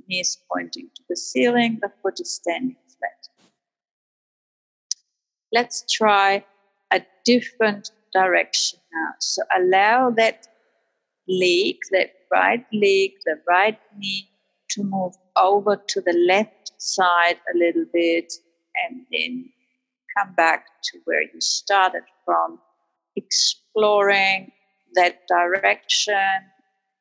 [0.07, 3.47] Knees pointing to the ceiling, the foot is standing flat.
[5.53, 6.43] Let's try
[6.91, 9.11] a different direction now.
[9.19, 10.47] So allow that
[11.27, 14.29] leg, that right leg, the right knee
[14.71, 18.33] to move over to the left side a little bit
[18.83, 19.49] and then
[20.17, 22.59] come back to where you started from,
[23.15, 24.51] exploring
[24.95, 26.39] that direction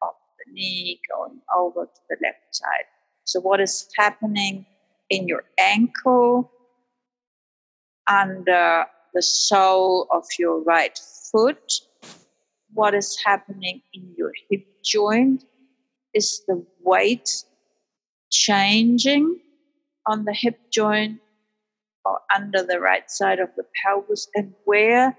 [0.02, 2.87] of the knee going over to the left side.
[3.24, 4.66] So, what is happening
[5.11, 6.50] in your ankle,
[8.09, 10.99] under the sole of your right
[11.30, 11.72] foot?
[12.72, 15.45] What is happening in your hip joint?
[16.14, 17.28] Is the weight
[18.30, 19.40] changing
[20.07, 21.20] on the hip joint
[22.05, 24.28] or under the right side of the pelvis?
[24.34, 25.16] And where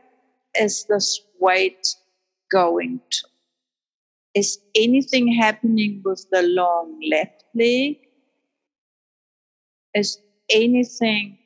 [0.59, 1.95] is this weight
[2.53, 3.27] going to?
[4.35, 7.97] Is anything happening with the long left leg?
[9.93, 10.17] Is
[10.49, 11.37] anything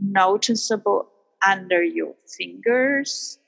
[0.00, 1.08] noticeable
[1.46, 3.38] under your fingers?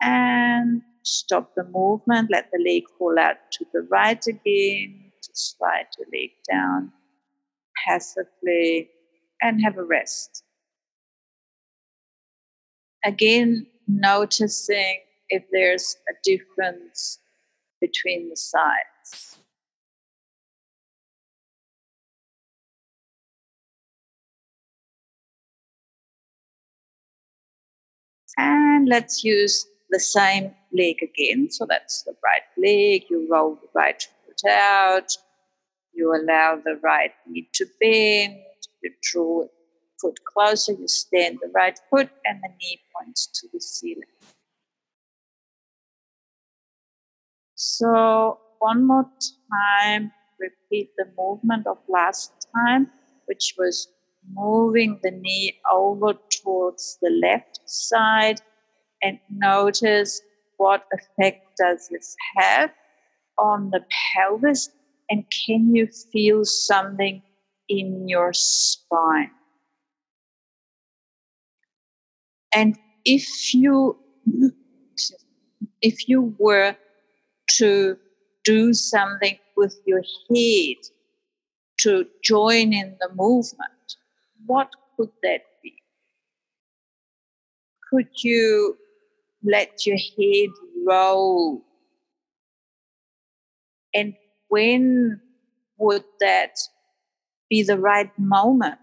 [0.00, 6.04] And stop the movement, let the leg fall out to the right again, slide the
[6.12, 6.92] leg down
[7.86, 8.90] passively,
[9.40, 10.44] and have a rest.
[13.04, 14.98] Again, noticing
[15.32, 17.18] if there's a difference
[17.80, 19.38] between the sides.
[28.36, 31.50] And let's use the same leg again.
[31.50, 33.04] So that's the right leg.
[33.10, 35.16] You roll the right foot out.
[35.94, 38.36] You allow the right knee to bend.
[38.82, 39.46] You draw
[40.00, 40.72] foot closer.
[40.72, 44.02] You stand the right foot, and the knee points to the ceiling.
[47.64, 49.08] So one more
[49.52, 50.10] time,
[50.40, 52.90] repeat the movement of last time,
[53.26, 53.86] which was
[54.32, 58.40] moving the knee over towards the left side
[59.02, 60.20] and notice
[60.56, 62.72] what effect does this have
[63.38, 63.84] on the
[64.14, 64.70] pelvis
[65.10, 67.22] and can you feel something
[67.68, 69.30] in your spine?
[72.54, 73.98] And if you
[75.82, 76.76] if you were
[77.58, 77.96] to
[78.44, 80.76] do something with your head
[81.78, 83.96] to join in the movement
[84.46, 85.74] what could that be
[87.90, 88.76] could you
[89.44, 90.50] let your head
[90.86, 91.62] roll.
[93.94, 94.14] And
[94.48, 95.20] when
[95.78, 96.56] would that
[97.50, 98.78] be the right moment?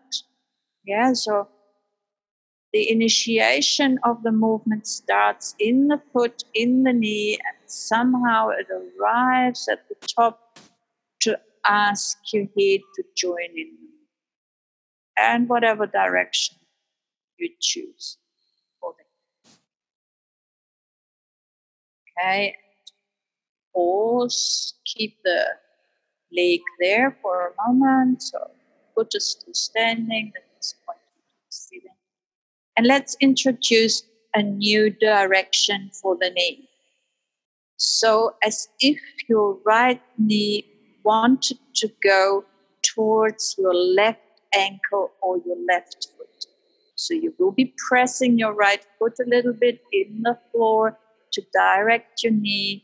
[0.85, 1.47] Yeah, so
[2.73, 8.67] the initiation of the movement starts in the foot, in the knee, and somehow it
[8.71, 10.59] arrives at the top
[11.21, 13.77] to ask your head to join in.
[15.17, 16.57] And whatever direction
[17.37, 18.17] you choose.
[22.17, 22.55] Okay.
[23.75, 24.73] Pause.
[24.85, 25.45] Keep the
[26.31, 28.21] leg there for a moment.
[28.21, 28.51] So
[28.95, 31.03] foot is still standing, the knees pointing
[31.49, 31.89] to.
[32.77, 34.03] And let's introduce
[34.33, 36.68] a new direction for the knee.
[37.79, 38.99] So as if
[39.29, 40.65] your right knee
[41.05, 42.43] wanted to go
[42.83, 44.19] towards your left
[44.53, 46.45] ankle or your left foot.
[46.95, 50.99] So you will be pressing your right foot a little bit in the floor
[51.31, 52.83] to direct your knee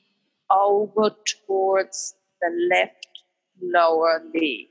[0.49, 1.13] over
[1.45, 3.07] towards the left
[3.61, 4.67] lower leg.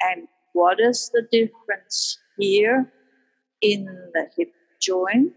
[0.00, 2.90] And what is the difference here
[3.60, 3.84] in
[4.14, 5.34] the hip joint?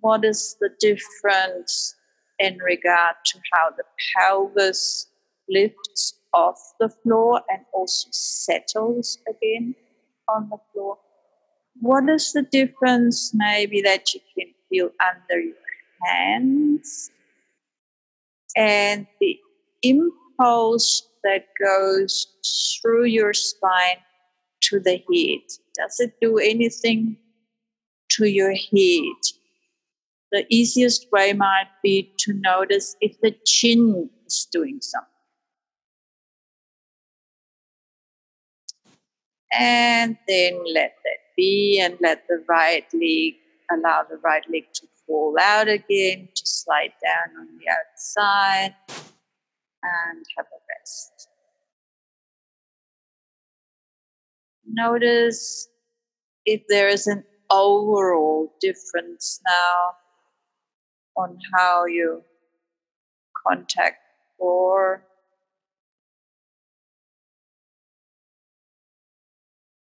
[0.00, 1.94] What is the difference
[2.42, 3.84] in regard to how the
[4.14, 5.06] pelvis
[5.48, 9.74] lifts off the floor and also settles again
[10.28, 10.98] on the floor?
[11.80, 15.54] What is the difference maybe that you can feel under your
[16.04, 17.10] hands
[18.56, 19.38] and the
[19.82, 22.26] impulse that goes
[22.80, 23.98] through your spine
[24.62, 25.42] to the head.
[25.74, 27.16] Does it do anything
[28.12, 29.20] to your head?
[30.32, 35.08] The easiest way might be to notice if the chin is doing something.
[39.52, 43.34] And then let that be and let the right leg,
[43.70, 48.74] allow the right leg to fall out again, to slide down on the outside
[49.82, 51.28] and have a rest.
[54.66, 55.68] Notice
[56.46, 59.90] if there is an overall difference now
[61.16, 62.22] on how you
[63.46, 63.98] contact
[64.38, 65.04] or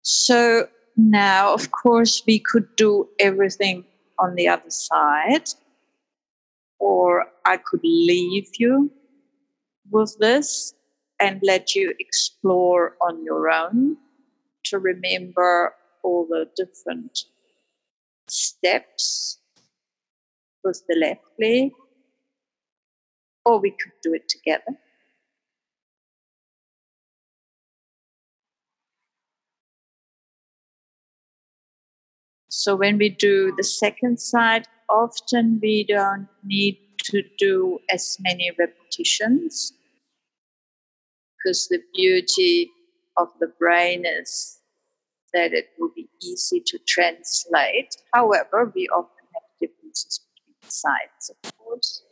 [0.02, 0.66] so
[0.96, 3.84] now of course we could do everything
[4.18, 5.48] on the other side,
[6.78, 8.90] or I could leave you
[9.90, 10.74] with this
[11.20, 13.96] and let you explore on your own
[14.64, 17.24] to remember all the different
[18.28, 19.38] steps
[20.68, 21.72] with the left leg,
[23.44, 24.76] or we could do it together.
[32.50, 38.50] So when we do the second side, often we don't need to do as many
[38.58, 39.72] repetitions
[41.36, 42.70] because the beauty
[43.16, 44.58] of the brain is
[45.32, 47.96] that it will be easy to translate.
[48.12, 50.20] However, we often have differences
[50.70, 52.02] sides, of course.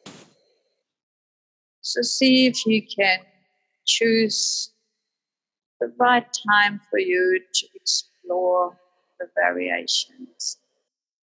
[1.80, 3.20] So see if you can
[3.86, 4.72] choose
[5.80, 8.76] the right time for you to explore
[9.20, 10.58] the variations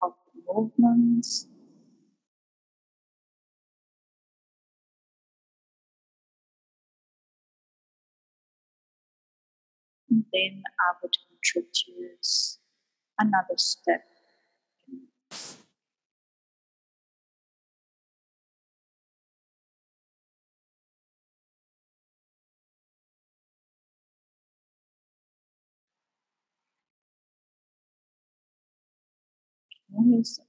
[0.01, 1.47] of the movements.
[10.09, 12.57] And then I would introduce
[13.19, 14.03] another step.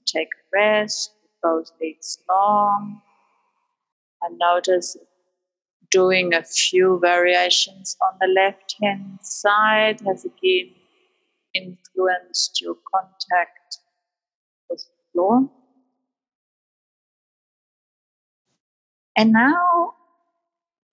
[0.06, 1.12] Take a rest,
[1.42, 3.00] both legs long.
[4.22, 4.96] And notice
[5.90, 10.74] doing a few variations on the left hand side has again
[11.54, 13.78] influenced your contact
[14.68, 15.50] with the floor.
[19.16, 19.94] And now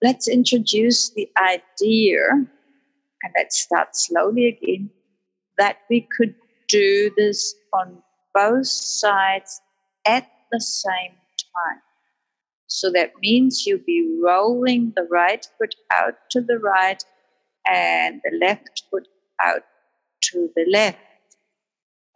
[0.02, 4.90] let's introduce the idea, and let's start slowly again,
[5.58, 6.36] that we could
[6.68, 8.04] do this on
[8.38, 9.62] both sides
[10.06, 11.16] at the same
[11.58, 11.82] time.
[12.68, 17.04] So that means you'll be rolling the right foot out to the right
[17.66, 19.08] and the left foot
[19.42, 19.64] out
[20.30, 20.98] to the left.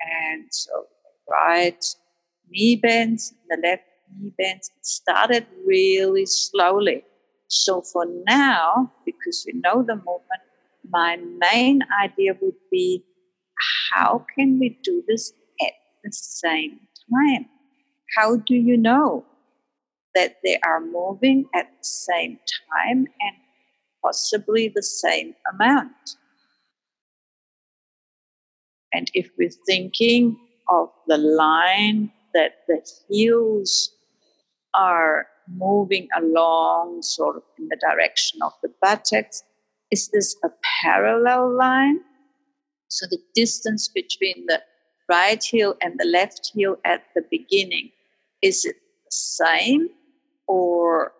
[0.01, 0.85] And so
[1.29, 1.83] right
[2.49, 3.83] knee bends, the left
[4.15, 4.69] knee bends.
[4.77, 7.03] It started really slowly.
[7.47, 10.43] So for now, because we know the movement,
[10.89, 11.17] my
[11.51, 13.03] main idea would be
[13.93, 15.33] how can we do this
[16.03, 16.79] the same
[17.13, 17.45] time?
[18.15, 19.25] How do you know
[20.15, 22.39] that they are moving at the same
[22.73, 23.35] time and
[24.03, 26.17] possibly the same amount?
[28.93, 30.37] And if we're thinking
[30.69, 33.91] of the line that the heels
[34.73, 39.43] are moving along sort of in the direction of the buttocks.
[39.91, 40.49] Is this a
[40.81, 41.99] parallel line?
[42.87, 44.61] So the distance between the
[45.11, 47.91] right heel and the left heel at the beginning,
[48.41, 49.89] is it the same
[50.47, 51.11] or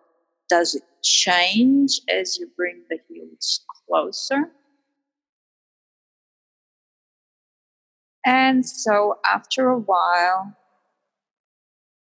[0.48, 4.50] does it change as you bring the heels closer?
[8.24, 10.56] And so after a while,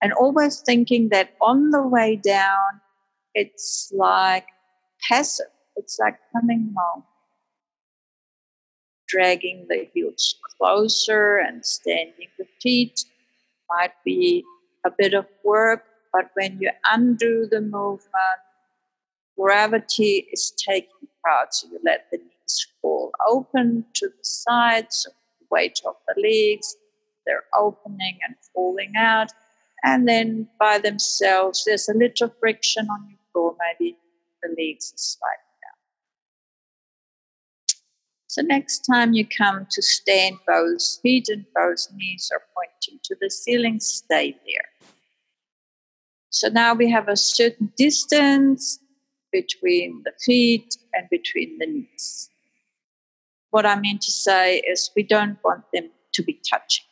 [0.03, 2.80] and always thinking that on the way down,
[3.34, 4.47] it's like
[5.09, 7.05] passive, it's like coming home,
[9.11, 13.05] dragging the heels closer and standing the feet.
[13.69, 14.45] Might be
[14.85, 18.41] a bit of work, but when you undo the movement,
[19.39, 21.55] gravity is taking part.
[21.55, 25.07] So you let the knees fall open to the sides,
[25.41, 26.77] the weight of the legs,
[27.27, 29.33] they're opening and falling out.
[29.85, 33.97] And then by themselves, there's a little friction on your floor, maybe
[34.43, 35.49] the legs are slightly
[38.41, 43.14] So next time you come to stand, both feet and both knees are pointing to
[43.20, 44.68] the ceiling, stay there.
[46.30, 48.78] So now we have a certain distance
[49.30, 52.30] between the feet and between the knees.
[53.51, 56.86] What I mean to say is we don't want them to be touching.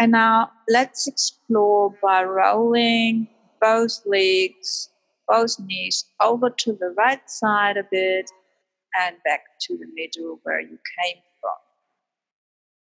[0.00, 3.28] And now let's explore by rolling
[3.60, 4.88] both legs,
[5.28, 8.28] both knees over to the right side a bit
[9.00, 11.56] and back to the middle where you came from.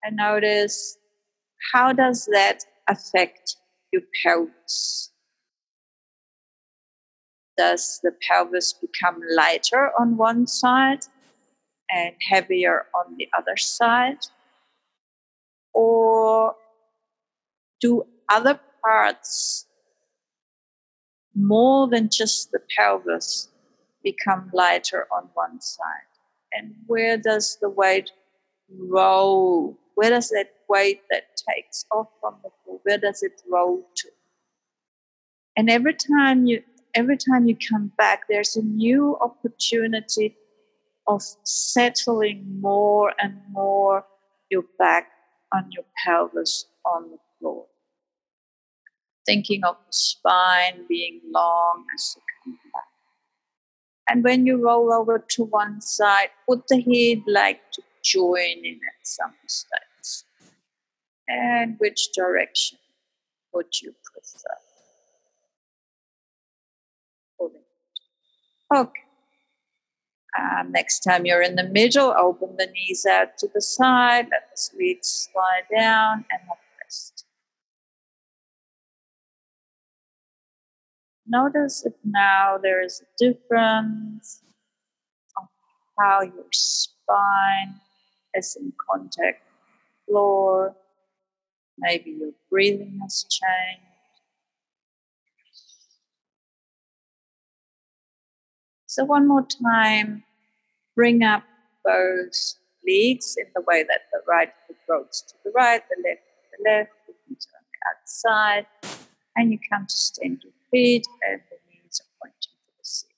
[0.04, 0.98] And notice
[1.74, 3.58] how does that affect
[3.92, 5.12] your pelvis?
[7.58, 11.06] Does the pelvis become lighter on one side
[11.90, 14.20] and heavier on the other side?
[15.74, 16.56] Or
[17.82, 19.66] do other parts
[21.36, 23.50] more than just the pelvis
[24.06, 26.14] become lighter on one side?
[26.54, 28.12] And where does the weight
[28.70, 29.78] roll?
[29.96, 34.10] Where does that weight that takes off from the floor, where does it roll to?
[35.58, 36.64] And every time you
[36.96, 40.38] every time you come back, there's a new opportunity
[41.08, 44.06] of settling more and more
[44.50, 45.10] your back
[45.54, 47.66] on your pelvis on the floor
[49.26, 52.95] thinking of the spine being long as you come back.
[54.08, 58.76] And when you roll over to one side, would the head like to join in
[58.76, 60.26] at some stage?
[61.28, 62.78] And which direction
[63.54, 64.58] would you prefer?
[68.74, 69.00] Okay.
[70.38, 74.50] Um, next time you're in the middle, open the knees out to the side, let
[74.52, 76.42] the sleeves slide down, and
[81.28, 84.44] Notice if now there is a difference
[85.38, 85.48] of
[86.00, 87.80] how your spine
[88.36, 90.76] is in contact with the floor.
[91.80, 93.82] Maybe your breathing has changed.
[98.86, 100.24] So, one more time,
[100.96, 101.44] bring up
[101.84, 102.56] both
[102.88, 106.58] legs in the way that the right foot rolls to the right, the left to
[106.58, 108.68] the left, the feet on the outside,
[109.36, 113.16] and you come to stand feet and the knees are pointing to the ceiling.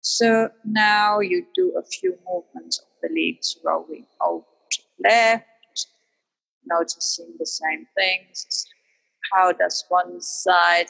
[0.00, 5.86] So now you do a few movements of the legs rolling over to the left,
[6.66, 8.66] noticing the same things.
[9.32, 10.86] How does one side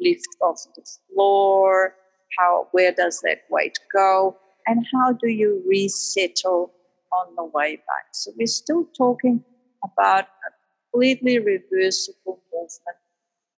[0.00, 1.94] lift off the floor?
[2.38, 4.36] How where does that weight go?
[4.66, 6.72] And how do you resettle
[7.12, 8.06] on the way back?
[8.12, 9.42] So we're still talking
[9.82, 10.50] about a
[10.92, 12.98] completely reversible movement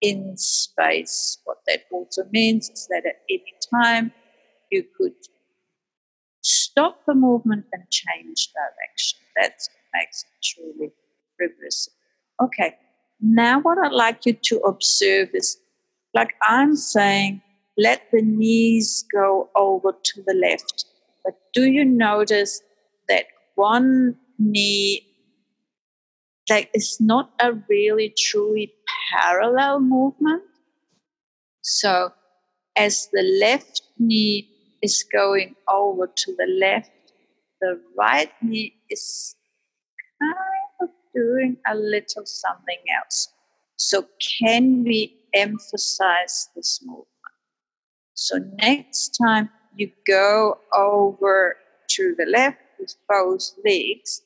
[0.03, 1.39] in space.
[1.45, 4.13] What that also means is that at any time
[4.71, 5.15] you could
[6.43, 9.21] stop the movement and change direction.
[9.37, 9.55] That
[9.95, 10.93] makes it truly
[11.39, 11.97] reversible.
[12.43, 12.75] Okay,
[13.21, 15.59] now what I'd like you to observe is
[16.15, 17.41] like I'm saying,
[17.79, 20.85] let the knees go over to the left.
[21.25, 22.61] But do you notice
[23.09, 25.07] that one knee
[26.53, 28.73] like it's not a really truly
[29.11, 30.43] parallel movement?
[31.63, 32.13] So
[32.77, 34.49] as the left knee
[34.83, 36.91] is going over to the left,
[37.61, 39.35] the right knee is
[40.21, 40.35] kind
[40.83, 43.29] of doing a little something else.
[43.77, 44.07] So,
[44.39, 47.09] can we emphasize this movement?
[48.15, 51.57] So, next time you go over
[51.97, 54.23] to the left with both legs,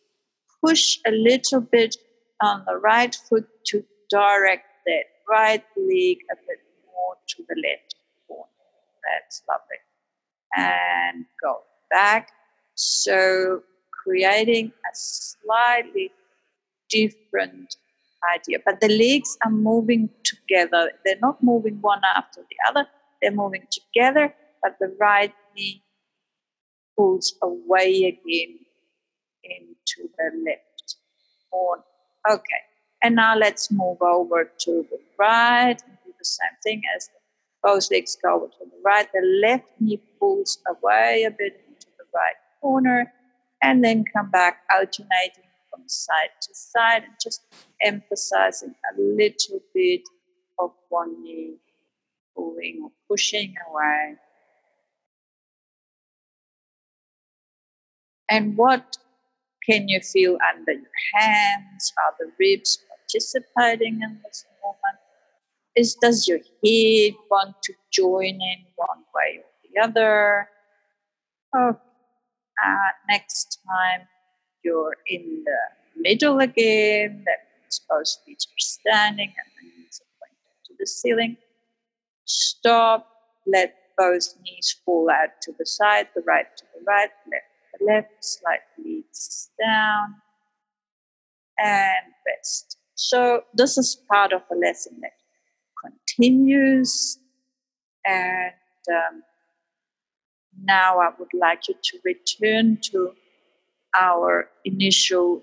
[0.64, 1.96] push a little bit
[2.42, 7.94] on the right foot to direct that right leg a bit more to the left
[8.28, 8.48] corner.
[9.04, 9.78] That's lovely
[10.56, 11.60] and go
[11.90, 12.30] back.
[12.74, 13.62] So
[13.92, 16.12] creating a slightly
[16.88, 17.76] different
[18.34, 18.58] idea.
[18.64, 20.90] But the legs are moving together.
[21.04, 22.88] They're not moving one after the other.
[23.20, 25.82] They're moving together, but the right knee
[26.96, 28.58] pulls away again
[29.42, 30.96] into the left
[31.50, 31.80] horn.
[32.30, 32.62] Okay.
[33.02, 37.08] And now let's move over to the right and do the same thing as
[37.62, 39.06] both legs go over to the right.
[39.12, 43.12] The left knee pulls away a bit into the right corner
[43.62, 47.42] and then come back, alternating from side to side and just
[47.80, 50.02] emphasizing a little bit
[50.58, 51.56] of one knee
[52.34, 54.14] pulling or pushing away.
[58.28, 58.96] And what
[59.68, 61.92] can you feel under your hands?
[61.98, 64.98] Are the ribs participating in this movement?
[65.76, 70.48] is does your head want to join in one way or the other?
[71.54, 71.76] Oh,
[72.64, 74.08] uh, next time
[74.64, 80.12] you're in the middle again, that means both feet are standing and the knees are
[80.18, 81.36] pointing to the ceiling.
[82.24, 83.06] Stop,
[83.46, 87.84] let both knees fall out to the side, the right to the right, left the
[87.84, 89.04] left, slightly
[89.60, 90.16] down,
[91.58, 92.78] and rest.
[92.94, 95.12] So this is part of the lesson that
[95.84, 97.18] continues.
[98.04, 98.52] And
[98.88, 99.22] um,
[100.62, 103.12] now I would like you to return to
[103.98, 105.42] our initial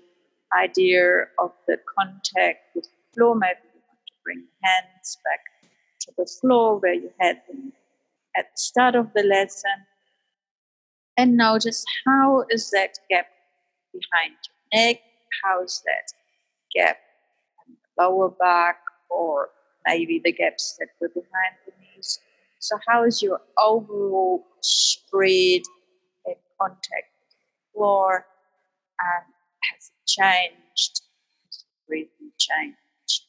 [0.56, 3.34] idea of the contact with the floor.
[3.34, 5.70] Maybe you want to bring hands back
[6.00, 7.72] to the floor where you had them
[8.36, 9.86] at the start of the lesson.
[11.16, 13.26] And notice how is that gap
[13.92, 15.00] behind your neck?
[15.44, 16.12] How is that
[16.74, 16.98] gap
[17.66, 18.78] in the lower back
[19.10, 19.50] or
[19.86, 22.18] maybe the gaps that were behind the knees.
[22.58, 25.62] So, how is your overall spread
[26.26, 28.26] and contact with the floor?
[29.00, 29.24] And
[29.70, 31.02] has it changed?
[31.46, 33.22] Has the breathing changed?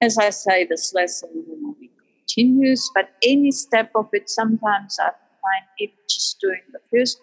[0.00, 1.91] As I say, this lesson will be
[2.34, 7.18] continuous, but any step of it, sometimes I find even just doing the first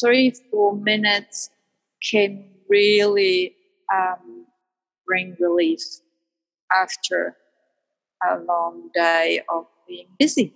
[0.00, 1.50] three, four minutes
[2.10, 3.54] can really
[3.92, 4.46] um,
[5.06, 5.82] bring relief
[6.72, 7.36] after
[8.28, 10.54] a long day of being busy.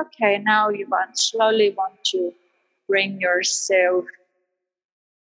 [0.00, 2.32] Okay, now you want slowly want to
[2.88, 4.04] bring yourself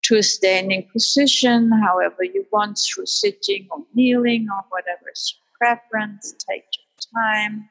[0.03, 5.57] to a standing position, however you want, through sitting or kneeling or whatever is your
[5.57, 6.33] preference.
[6.49, 7.69] Take your time.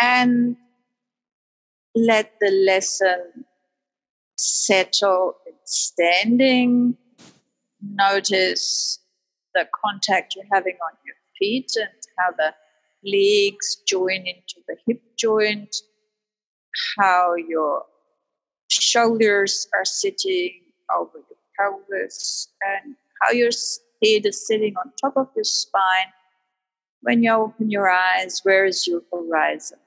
[0.00, 0.56] And
[1.94, 3.44] let the lesson
[4.36, 6.96] settle in standing
[7.82, 8.98] notice
[9.54, 12.54] the contact you're having on your feet and how the
[13.04, 15.74] legs join into the hip joint,
[16.98, 17.84] how your
[18.70, 20.60] shoulders are sitting
[20.96, 23.50] over your pelvis, and how your
[24.02, 26.12] head is sitting on top of your spine.
[27.02, 29.78] When you open your eyes, where is your horizon?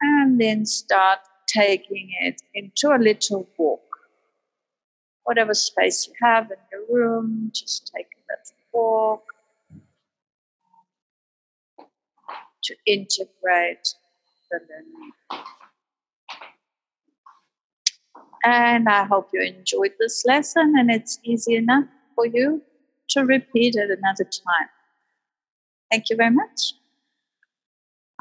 [0.00, 3.80] And then start taking it into a little walk
[5.24, 9.22] whatever space you have in your room, just take a little walk
[12.62, 13.94] to integrate
[14.50, 15.12] the learning.
[18.44, 22.62] And I hope you enjoyed this lesson and it's easy enough for you
[23.10, 24.68] to repeat it another time.
[25.90, 26.74] Thank you very much.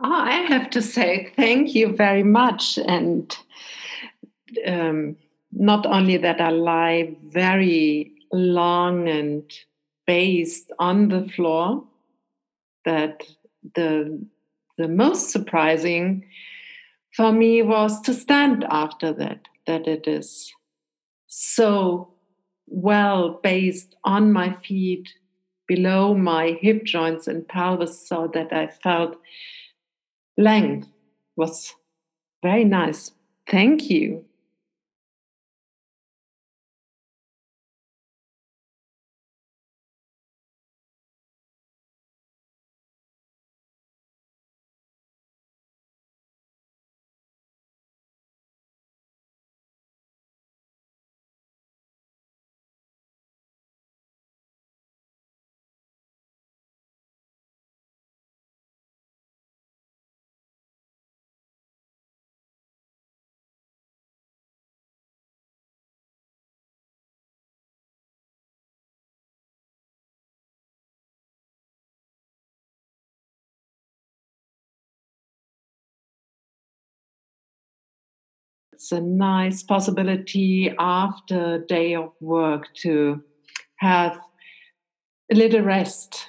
[0.01, 2.77] Oh, I have to say thank you very much.
[2.77, 3.35] And
[4.65, 5.15] um,
[5.51, 9.43] not only that I lie very long and
[10.07, 11.83] based on the floor,
[12.85, 13.23] that
[13.75, 14.25] the
[14.77, 16.25] the most surprising
[17.15, 20.51] for me was to stand after that, that it is
[21.27, 22.12] so
[22.67, 25.09] well based on my feet,
[25.67, 29.17] below my hip joints and pelvis, so that I felt
[30.37, 30.87] length
[31.35, 31.73] was
[32.41, 33.11] very nice.
[33.49, 34.25] Thank you.
[78.73, 83.21] It's a nice possibility after a day of work to
[83.75, 84.19] have
[85.31, 86.27] a little rest.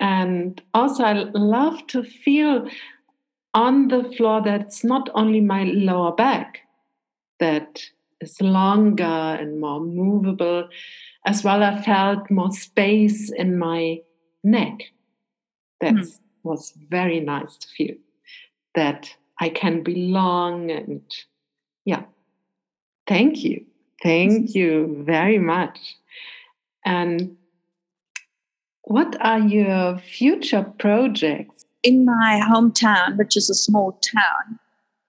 [0.00, 2.68] And also, I love to feel
[3.54, 6.58] on the floor that's not only my lower back
[7.38, 7.82] that
[8.20, 10.68] is longer and more movable,
[11.24, 14.00] as well I felt more space in my
[14.42, 14.80] neck.
[15.80, 16.18] That mm.
[16.42, 17.94] was very nice to feel
[18.74, 19.08] that
[19.40, 21.02] I can belong and
[21.86, 22.02] yeah.
[23.06, 23.64] Thank you.
[24.02, 25.78] Thank you very much.
[26.84, 27.36] And
[28.82, 31.64] what are your future projects?
[31.82, 34.58] In my hometown, which is a small town,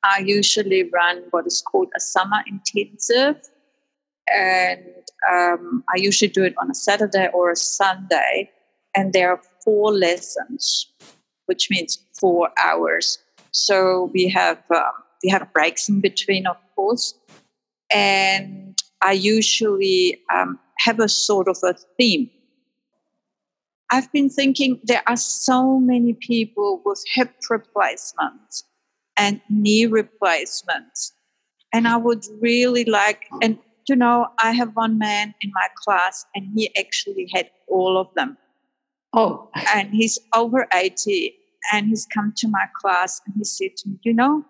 [0.04, 3.38] I usually run what is called a summer intensive.
[4.34, 4.84] And
[5.32, 8.52] um, I usually do it on a Saturday or a Sunday.
[8.96, 10.88] And there are four lessons,
[11.48, 13.18] which means four hours.
[13.52, 14.92] So we have um,
[15.24, 17.14] we have breaks in between, of course.
[17.94, 22.30] And I usually um, have a sort of a theme.
[23.90, 28.66] I've been thinking there are so many people with hip replacements
[29.16, 31.14] and knee replacements.
[31.74, 33.58] And I would really like, and
[33.88, 38.14] you know, I have one man in my class and he actually had all of
[38.16, 38.38] them.
[39.14, 39.50] Oh.
[39.74, 41.34] And he's over 80
[41.72, 44.46] and he's come to my class and he said to me, you know,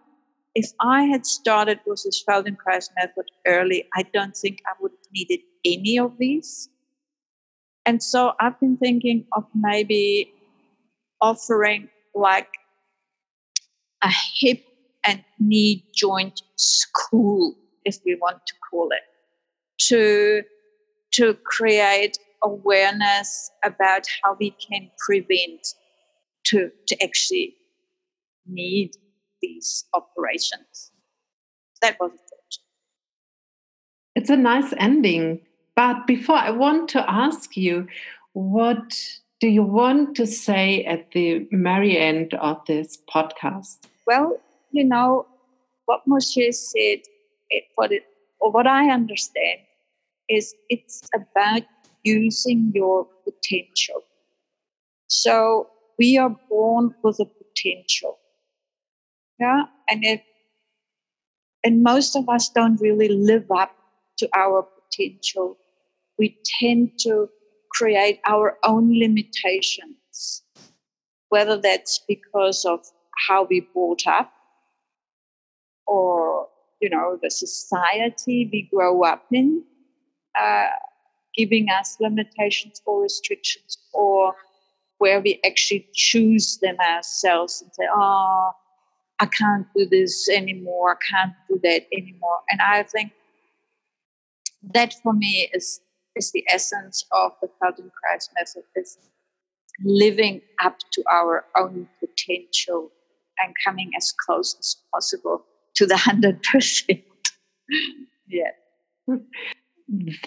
[0.58, 5.12] if I had started with this Feldenkrais method early, I don't think I would have
[5.14, 6.68] needed any of these.
[7.86, 10.34] And so I've been thinking of maybe
[11.22, 12.49] offering like
[14.03, 14.64] a hip
[15.03, 17.53] and knee joint school,
[17.86, 19.05] if we want to call it,
[19.89, 20.41] to,
[21.12, 25.68] to create awareness about how we can prevent
[26.45, 27.53] to, to actually
[28.47, 28.97] need
[29.42, 30.92] these operations.
[31.82, 32.58] That was it.
[34.16, 35.42] It's a nice ending.
[35.76, 37.88] But before I want to ask you,
[38.34, 39.00] what
[39.40, 43.78] do you want to say at the very end of this podcast?
[44.08, 44.40] Well,
[44.72, 45.28] you know,
[45.86, 47.00] what Moshe said,
[47.50, 48.04] it, what it,
[48.40, 49.60] or what I understand,
[50.30, 51.62] is it's about
[52.04, 54.04] using your potential.
[55.08, 58.18] So we are born with a potential.
[59.40, 59.64] Yeah.
[59.90, 60.22] And it
[61.64, 63.72] and most of us don't really live up
[64.20, 65.58] to our potential.
[66.18, 67.28] We tend to
[67.72, 70.44] create our own limitations,
[71.30, 72.80] whether that's because of
[73.28, 74.32] how we brought up
[75.88, 76.48] or
[76.82, 79.64] you know the society we grow up in
[80.40, 80.68] uh,
[81.36, 84.34] giving us limitations or restrictions or
[85.00, 88.52] where we actually choose them ourselves and say oh
[89.20, 92.41] I can't do this anymore, I can't do that anymore.
[92.49, 93.11] And I think
[94.74, 95.82] that for me is
[96.15, 98.97] is the essence of the Feldenkrais method is
[99.84, 102.91] living up to our own potential
[103.39, 105.45] and coming as close as possible
[105.76, 107.01] to the hundred percent.
[108.28, 108.51] yeah.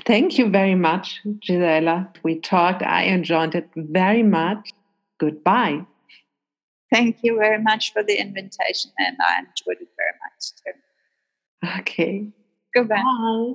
[0.07, 2.09] Thank you very much, Gisela.
[2.23, 2.83] We talked.
[2.83, 4.71] I enjoyed it very much.
[5.19, 5.85] Goodbye.
[6.91, 11.81] Thank you very much for the invitation, and I enjoyed it very much too.
[11.81, 12.27] Okay.
[12.75, 13.03] Goodbye.
[13.03, 13.55] Bye.